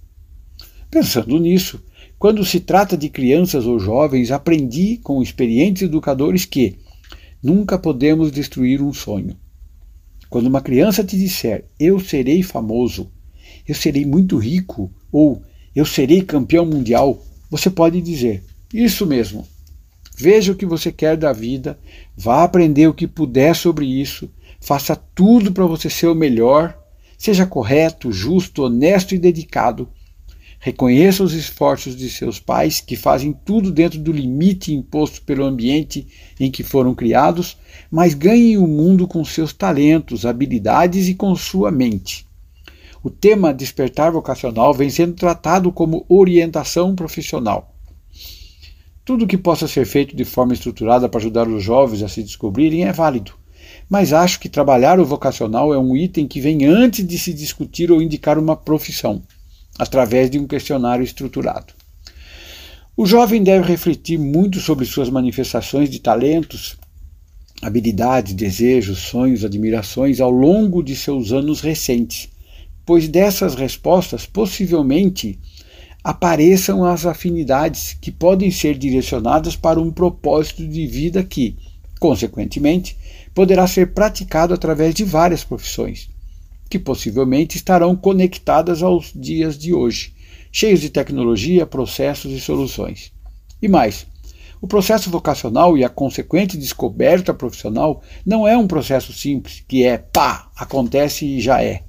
Pensando 0.89 1.37
nisso, 1.37 1.83
quando 2.17 2.43
se 2.43 2.59
trata 2.59 2.97
de 2.97 3.09
crianças 3.09 3.65
ou 3.65 3.77
jovens, 3.77 4.31
aprendi 4.31 4.97
com 4.97 5.21
experientes 5.21 5.83
educadores 5.83 6.45
que 6.45 6.77
nunca 7.43 7.77
podemos 7.77 8.31
destruir 8.31 8.81
um 8.81 8.91
sonho. 8.91 9.37
Quando 10.29 10.47
uma 10.47 10.61
criança 10.61 11.03
te 11.03 11.17
disser 11.17 11.65
eu 11.79 11.99
serei 11.99 12.41
famoso, 12.41 13.11
eu 13.67 13.75
serei 13.75 14.05
muito 14.05 14.37
rico 14.37 14.91
ou 15.11 15.41
eu 15.75 15.85
serei 15.85 16.21
campeão 16.21 16.65
mundial, 16.65 17.23
você 17.51 17.69
pode 17.69 18.01
dizer 18.01 18.43
isso 18.73 19.05
mesmo. 19.05 19.47
Veja 20.17 20.51
o 20.51 20.55
que 20.55 20.65
você 20.65 20.91
quer 20.91 21.15
da 21.15 21.31
vida, 21.31 21.79
vá 22.15 22.43
aprender 22.43 22.87
o 22.87 22.93
que 22.93 23.07
puder 23.07 23.55
sobre 23.55 23.85
isso, 23.85 24.29
faça 24.59 24.95
tudo 24.95 25.51
para 25.51 25.65
você 25.65 25.89
ser 25.89 26.07
o 26.07 26.15
melhor, 26.15 26.77
seja 27.17 27.45
correto, 27.45 28.11
justo, 28.11 28.63
honesto 28.63 29.13
e 29.13 29.19
dedicado 29.19 29.87
Reconheça 30.59 31.23
os 31.23 31.33
esforços 31.33 31.95
de 31.95 32.09
seus 32.09 32.39
pais, 32.39 32.81
que 32.81 32.95
fazem 32.95 33.31
tudo 33.31 33.71
dentro 33.71 33.99
do 33.99 34.11
limite 34.11 34.73
imposto 34.73 35.21
pelo 35.21 35.45
ambiente 35.45 36.07
em 36.39 36.49
que 36.49 36.63
foram 36.63 36.95
criados, 36.95 37.57
mas 37.91 38.13
ganhem 38.13 38.57
o 38.57 38.67
mundo 38.67 39.07
com 39.07 39.23
seus 39.23 39.53
talentos, 39.53 40.25
habilidades 40.25 41.07
e 41.07 41.13
com 41.13 41.35
sua 41.35 41.71
mente. 41.71 42.25
O 43.03 43.09
tema 43.09 43.53
despertar 43.53 44.11
vocacional 44.11 44.73
vem 44.73 44.89
sendo 44.89 45.13
tratado 45.13 45.71
como 45.71 46.05
orientação 46.09 46.95
profissional. 46.95 47.76
Tudo 49.07 49.25
que 49.25 49.37
possa 49.37 49.69
ser 49.69 49.85
feito 49.85 50.13
de 50.13 50.25
forma 50.25 50.51
estruturada 50.51 51.07
para 51.07 51.21
ajudar 51.21 51.47
os 51.47 51.63
jovens 51.63 52.03
a 52.03 52.09
se 52.09 52.21
descobrirem 52.21 52.83
é 52.83 52.91
válido, 52.91 53.31
mas 53.89 54.11
acho 54.11 54.37
que 54.37 54.49
trabalhar 54.49 54.99
o 54.99 55.05
vocacional 55.05 55.73
é 55.73 55.79
um 55.79 55.95
item 55.95 56.27
que 56.27 56.41
vem 56.41 56.65
antes 56.65 57.07
de 57.07 57.17
se 57.17 57.33
discutir 57.33 57.89
ou 57.89 58.01
indicar 58.01 58.37
uma 58.37 58.57
profissão 58.57 59.23
através 59.79 60.29
de 60.29 60.37
um 60.37 60.45
questionário 60.45 61.05
estruturado. 61.05 61.73
O 62.97 63.05
jovem 63.05 63.41
deve 63.41 63.65
refletir 63.65 64.19
muito 64.19 64.59
sobre 64.59 64.83
suas 64.83 65.09
manifestações 65.09 65.89
de 65.89 65.99
talentos, 65.99 66.75
habilidades, 67.61 68.33
desejos, 68.33 68.97
sonhos, 68.97 69.45
admirações 69.45 70.19
ao 70.19 70.31
longo 70.31 70.83
de 70.83 70.97
seus 70.97 71.31
anos 71.31 71.61
recentes, 71.61 72.27
pois 72.85 73.07
dessas 73.07 73.55
respostas 73.55 74.25
possivelmente 74.25 75.39
apareçam 76.07 76.85
as 76.85 77.05
afinidades 77.05 77.97
que 77.99 78.13
podem 78.13 78.49
ser 78.49 78.77
direcionadas 78.77 79.57
para 79.57 79.77
um 79.77 79.91
propósito 79.91 80.65
de 80.65 80.87
vida 80.87 81.21
que, 81.21 81.57
consequentemente, 81.99 82.97
poderá 83.35 83.67
ser 83.67 83.93
praticado 83.93 84.53
através 84.53 84.95
de 84.95 85.03
várias 85.03 85.43
profissões 85.43 86.09
que 86.69 86.79
possivelmente 86.79 87.57
estarão 87.57 87.93
conectadas 87.93 88.81
aos 88.81 89.11
dias 89.13 89.57
de 89.57 89.73
hoje, 89.73 90.13
cheios 90.49 90.79
de 90.79 90.89
tecnologia, 90.89 91.65
processos 91.65 92.31
e 92.31 92.39
soluções. 92.39 93.11
E 93.61 93.67
mais, 93.67 94.07
o 94.61 94.67
processo 94.67 95.09
vocacional 95.09 95.77
e 95.77 95.83
a 95.83 95.89
consequente 95.89 96.55
descoberta 96.57 97.33
profissional 97.33 98.01
não 98.25 98.47
é 98.47 98.57
um 98.57 98.65
processo 98.65 99.11
simples, 99.11 99.61
que 99.67 99.83
é 99.83 99.97
pá, 99.97 100.49
acontece 100.55 101.25
e 101.25 101.41
já 101.41 101.61
é. 101.61 101.83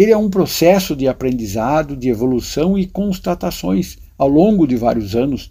Ele 0.00 0.12
é 0.12 0.16
um 0.16 0.30
processo 0.30 0.96
de 0.96 1.06
aprendizado, 1.06 1.94
de 1.94 2.08
evolução 2.08 2.78
e 2.78 2.86
constatações 2.86 3.98
ao 4.16 4.30
longo 4.30 4.66
de 4.66 4.74
vários 4.74 5.14
anos, 5.14 5.50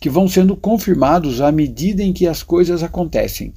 que 0.00 0.10
vão 0.10 0.26
sendo 0.26 0.56
confirmados 0.56 1.40
à 1.40 1.52
medida 1.52 2.02
em 2.02 2.12
que 2.12 2.26
as 2.26 2.42
coisas 2.42 2.82
acontecem. 2.82 3.54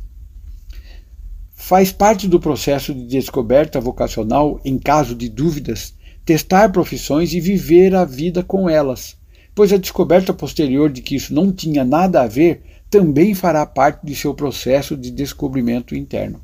Faz 1.56 1.92
parte 1.92 2.28
do 2.28 2.40
processo 2.40 2.94
de 2.94 3.04
descoberta 3.08 3.82
vocacional, 3.82 4.62
em 4.64 4.78
caso 4.78 5.16
de 5.16 5.28
dúvidas, 5.28 5.96
testar 6.24 6.72
profissões 6.72 7.34
e 7.34 7.42
viver 7.42 7.96
a 7.96 8.06
vida 8.06 8.44
com 8.44 8.70
elas, 8.70 9.18
pois 9.56 9.74
a 9.74 9.78
descoberta 9.78 10.32
posterior 10.32 10.92
de 10.92 11.02
que 11.02 11.16
isso 11.16 11.34
não 11.34 11.52
tinha 11.52 11.84
nada 11.84 12.22
a 12.22 12.28
ver 12.28 12.62
também 12.92 13.34
fará 13.34 13.66
parte 13.66 14.06
de 14.06 14.16
seu 14.16 14.36
processo 14.36 14.96
de 14.96 15.10
descobrimento 15.10 15.96
interno. 15.96 16.40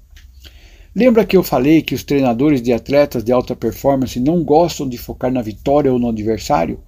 Lembra 0.97 1.23
que 1.23 1.37
eu 1.37 1.43
falei 1.43 1.83
que 1.83 1.93
os 1.93 2.03
treinadores 2.03 2.59
de 2.59 2.73
atletas 2.73 3.23
de 3.23 3.31
alta 3.31 3.55
performance 3.55 4.19
não 4.19 4.43
gostam 4.43 4.89
de 4.89 4.97
focar 4.97 5.31
na 5.31 5.43
vitória 5.43 5.93
ou 5.93 5.99
no 5.99 6.09
adversário, 6.09 6.79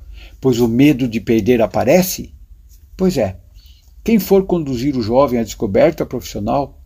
pois 0.42 0.60
o 0.60 0.68
medo 0.68 1.08
de 1.08 1.22
perder 1.22 1.62
aparece? 1.62 2.34
Pois 2.98 3.20
é, 3.20 3.38
quem 4.04 4.18
for 4.18 4.48
conduzir 4.48 4.98
o 4.98 5.04
jovem 5.04 5.40
à 5.40 5.44
descoberta 5.44 6.08
profissional 6.08 6.82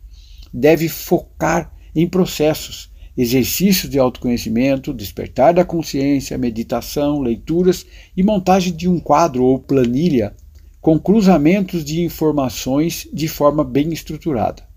deve 0.53 0.89
focar 0.89 1.73
em 1.95 2.09
processos, 2.09 2.91
exercícios 3.15 3.89
de 3.89 3.97
autoconhecimento, 3.97 4.93
despertar 4.93 5.53
da 5.53 5.63
consciência, 5.63 6.38
meditação, 6.38 7.21
leituras 7.21 7.86
e 8.17 8.21
montagem 8.21 8.75
de 8.75 8.89
um 8.89 8.99
quadro 8.99 9.45
ou 9.45 9.59
planilha 9.59 10.36
com 10.81 10.99
cruzamentos 10.99 11.86
de 11.86 12.01
informações 12.01 13.07
de 13.13 13.29
forma 13.29 13.63
bem 13.63 13.93
estruturada. 13.93 14.72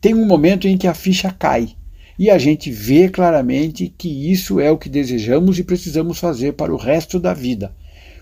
Tem 0.00 0.14
um 0.14 0.24
momento 0.24 0.68
em 0.68 0.78
que 0.78 0.86
a 0.86 0.94
ficha 0.94 1.30
cai 1.32 1.76
e 2.16 2.30
a 2.30 2.38
gente 2.38 2.70
vê 2.70 3.08
claramente 3.08 3.92
que 3.96 4.30
isso 4.30 4.60
é 4.60 4.70
o 4.70 4.78
que 4.78 4.88
desejamos 4.88 5.58
e 5.58 5.64
precisamos 5.64 6.18
fazer 6.18 6.52
para 6.52 6.72
o 6.72 6.76
resto 6.76 7.18
da 7.18 7.34
vida, 7.34 7.74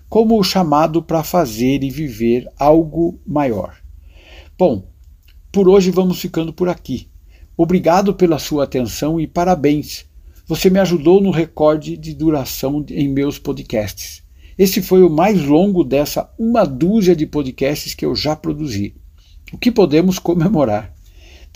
como 0.09 0.39
o 0.39 0.45
chamado 0.45 1.03
para 1.03 1.23
fazer 1.23 1.83
e 1.83 1.91
viver 1.91 2.49
algo 2.59 3.21
maior. 3.27 3.77
Bom, 4.59 4.89
por 5.53 5.69
hoje 5.69 5.91
vamos 5.91 6.19
ficando 6.19 6.51
por 6.51 6.69
aqui. 6.69 7.09
Obrigado 7.57 8.15
pela 8.15 8.39
sua 8.39 8.65
atenção 8.65 9.21
e 9.21 9.27
parabéns. 9.27 10.07
Você 10.47 10.71
me 10.71 10.79
ajudou 10.79 11.21
no 11.21 11.31
recorde 11.31 11.97
de 11.97 12.15
duração 12.15 12.85
em 12.89 13.09
meus 13.09 13.39
podcasts. 13.39 14.23
Esse 14.57 14.81
foi 14.81 15.03
o 15.03 15.11
mais 15.11 15.43
longo 15.43 15.85
dessa 15.85 16.33
uma 16.39 16.65
dúzia 16.65 17.15
de 17.15 17.27
podcasts 17.27 17.93
que 17.93 18.07
eu 18.07 18.15
já 18.15 18.35
produzi. 18.35 18.95
O 19.53 19.59
que 19.59 19.71
podemos 19.71 20.19
comemorar? 20.19 20.96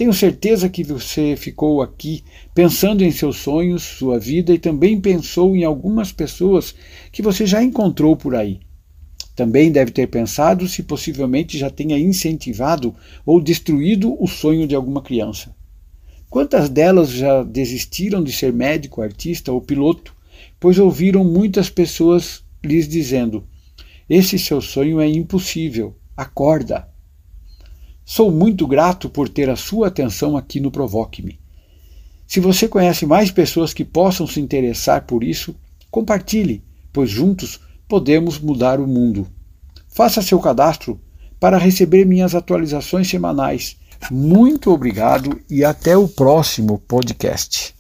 Tenho 0.01 0.15
certeza 0.15 0.67
que 0.71 0.83
você 0.83 1.37
ficou 1.37 1.83
aqui 1.83 2.25
pensando 2.55 3.05
em 3.05 3.11
seus 3.11 3.37
sonhos, 3.37 3.83
sua 3.83 4.19
vida 4.19 4.51
e 4.51 4.59
também 4.59 4.99
pensou 4.99 5.55
em 5.55 5.63
algumas 5.63 6.11
pessoas 6.11 6.75
que 7.13 7.21
você 7.21 7.45
já 7.45 7.63
encontrou 7.63 8.17
por 8.17 8.35
aí. 8.35 8.61
Também 9.37 9.71
deve 9.71 9.91
ter 9.91 10.07
pensado 10.07 10.67
se 10.67 10.85
possivelmente 10.85 11.59
já 11.59 11.69
tenha 11.69 11.99
incentivado 11.99 12.95
ou 13.27 13.43
destruído 13.43 14.17
o 14.19 14.27
sonho 14.27 14.67
de 14.67 14.75
alguma 14.75 15.03
criança. 15.03 15.55
Quantas 16.31 16.71
delas 16.71 17.11
já 17.11 17.43
desistiram 17.43 18.25
de 18.25 18.33
ser 18.33 18.55
médico, 18.55 19.03
artista 19.03 19.53
ou 19.53 19.61
piloto, 19.61 20.17
pois 20.59 20.79
ouviram 20.79 21.23
muitas 21.23 21.69
pessoas 21.69 22.43
lhes 22.65 22.89
dizendo: 22.89 23.45
Esse 24.09 24.39
seu 24.39 24.63
sonho 24.63 24.99
é 24.99 25.07
impossível, 25.07 25.95
acorda. 26.17 26.90
Sou 28.13 28.33
muito 28.33 28.67
grato 28.67 29.09
por 29.09 29.29
ter 29.29 29.49
a 29.49 29.55
sua 29.55 29.87
atenção 29.87 30.37
aqui 30.37 30.59
no 30.59 30.73
Provoque-me. 30.73 31.39
Se 32.27 32.41
você 32.41 32.67
conhece 32.67 33.07
mais 33.07 33.31
pessoas 33.31 33.73
que 33.73 33.85
possam 33.85 34.27
se 34.27 34.41
interessar 34.41 35.07
por 35.07 35.23
isso, 35.23 35.55
compartilhe, 35.93 36.61
pois 36.93 37.09
juntos 37.09 37.61
podemos 37.89 38.41
mudar 38.41 38.81
o 38.81 38.87
mundo. 38.89 39.29
Faça 39.87 40.23
seu 40.23 40.41
cadastro 40.41 41.01
para 41.39 41.57
receber 41.57 42.05
minhas 42.05 42.35
atualizações 42.35 43.09
semanais. 43.09 43.77
Muito 44.11 44.73
obrigado 44.73 45.41
e 45.49 45.65
até 45.65 45.97
o 45.97 46.09
próximo 46.09 46.83
podcast. 46.89 47.77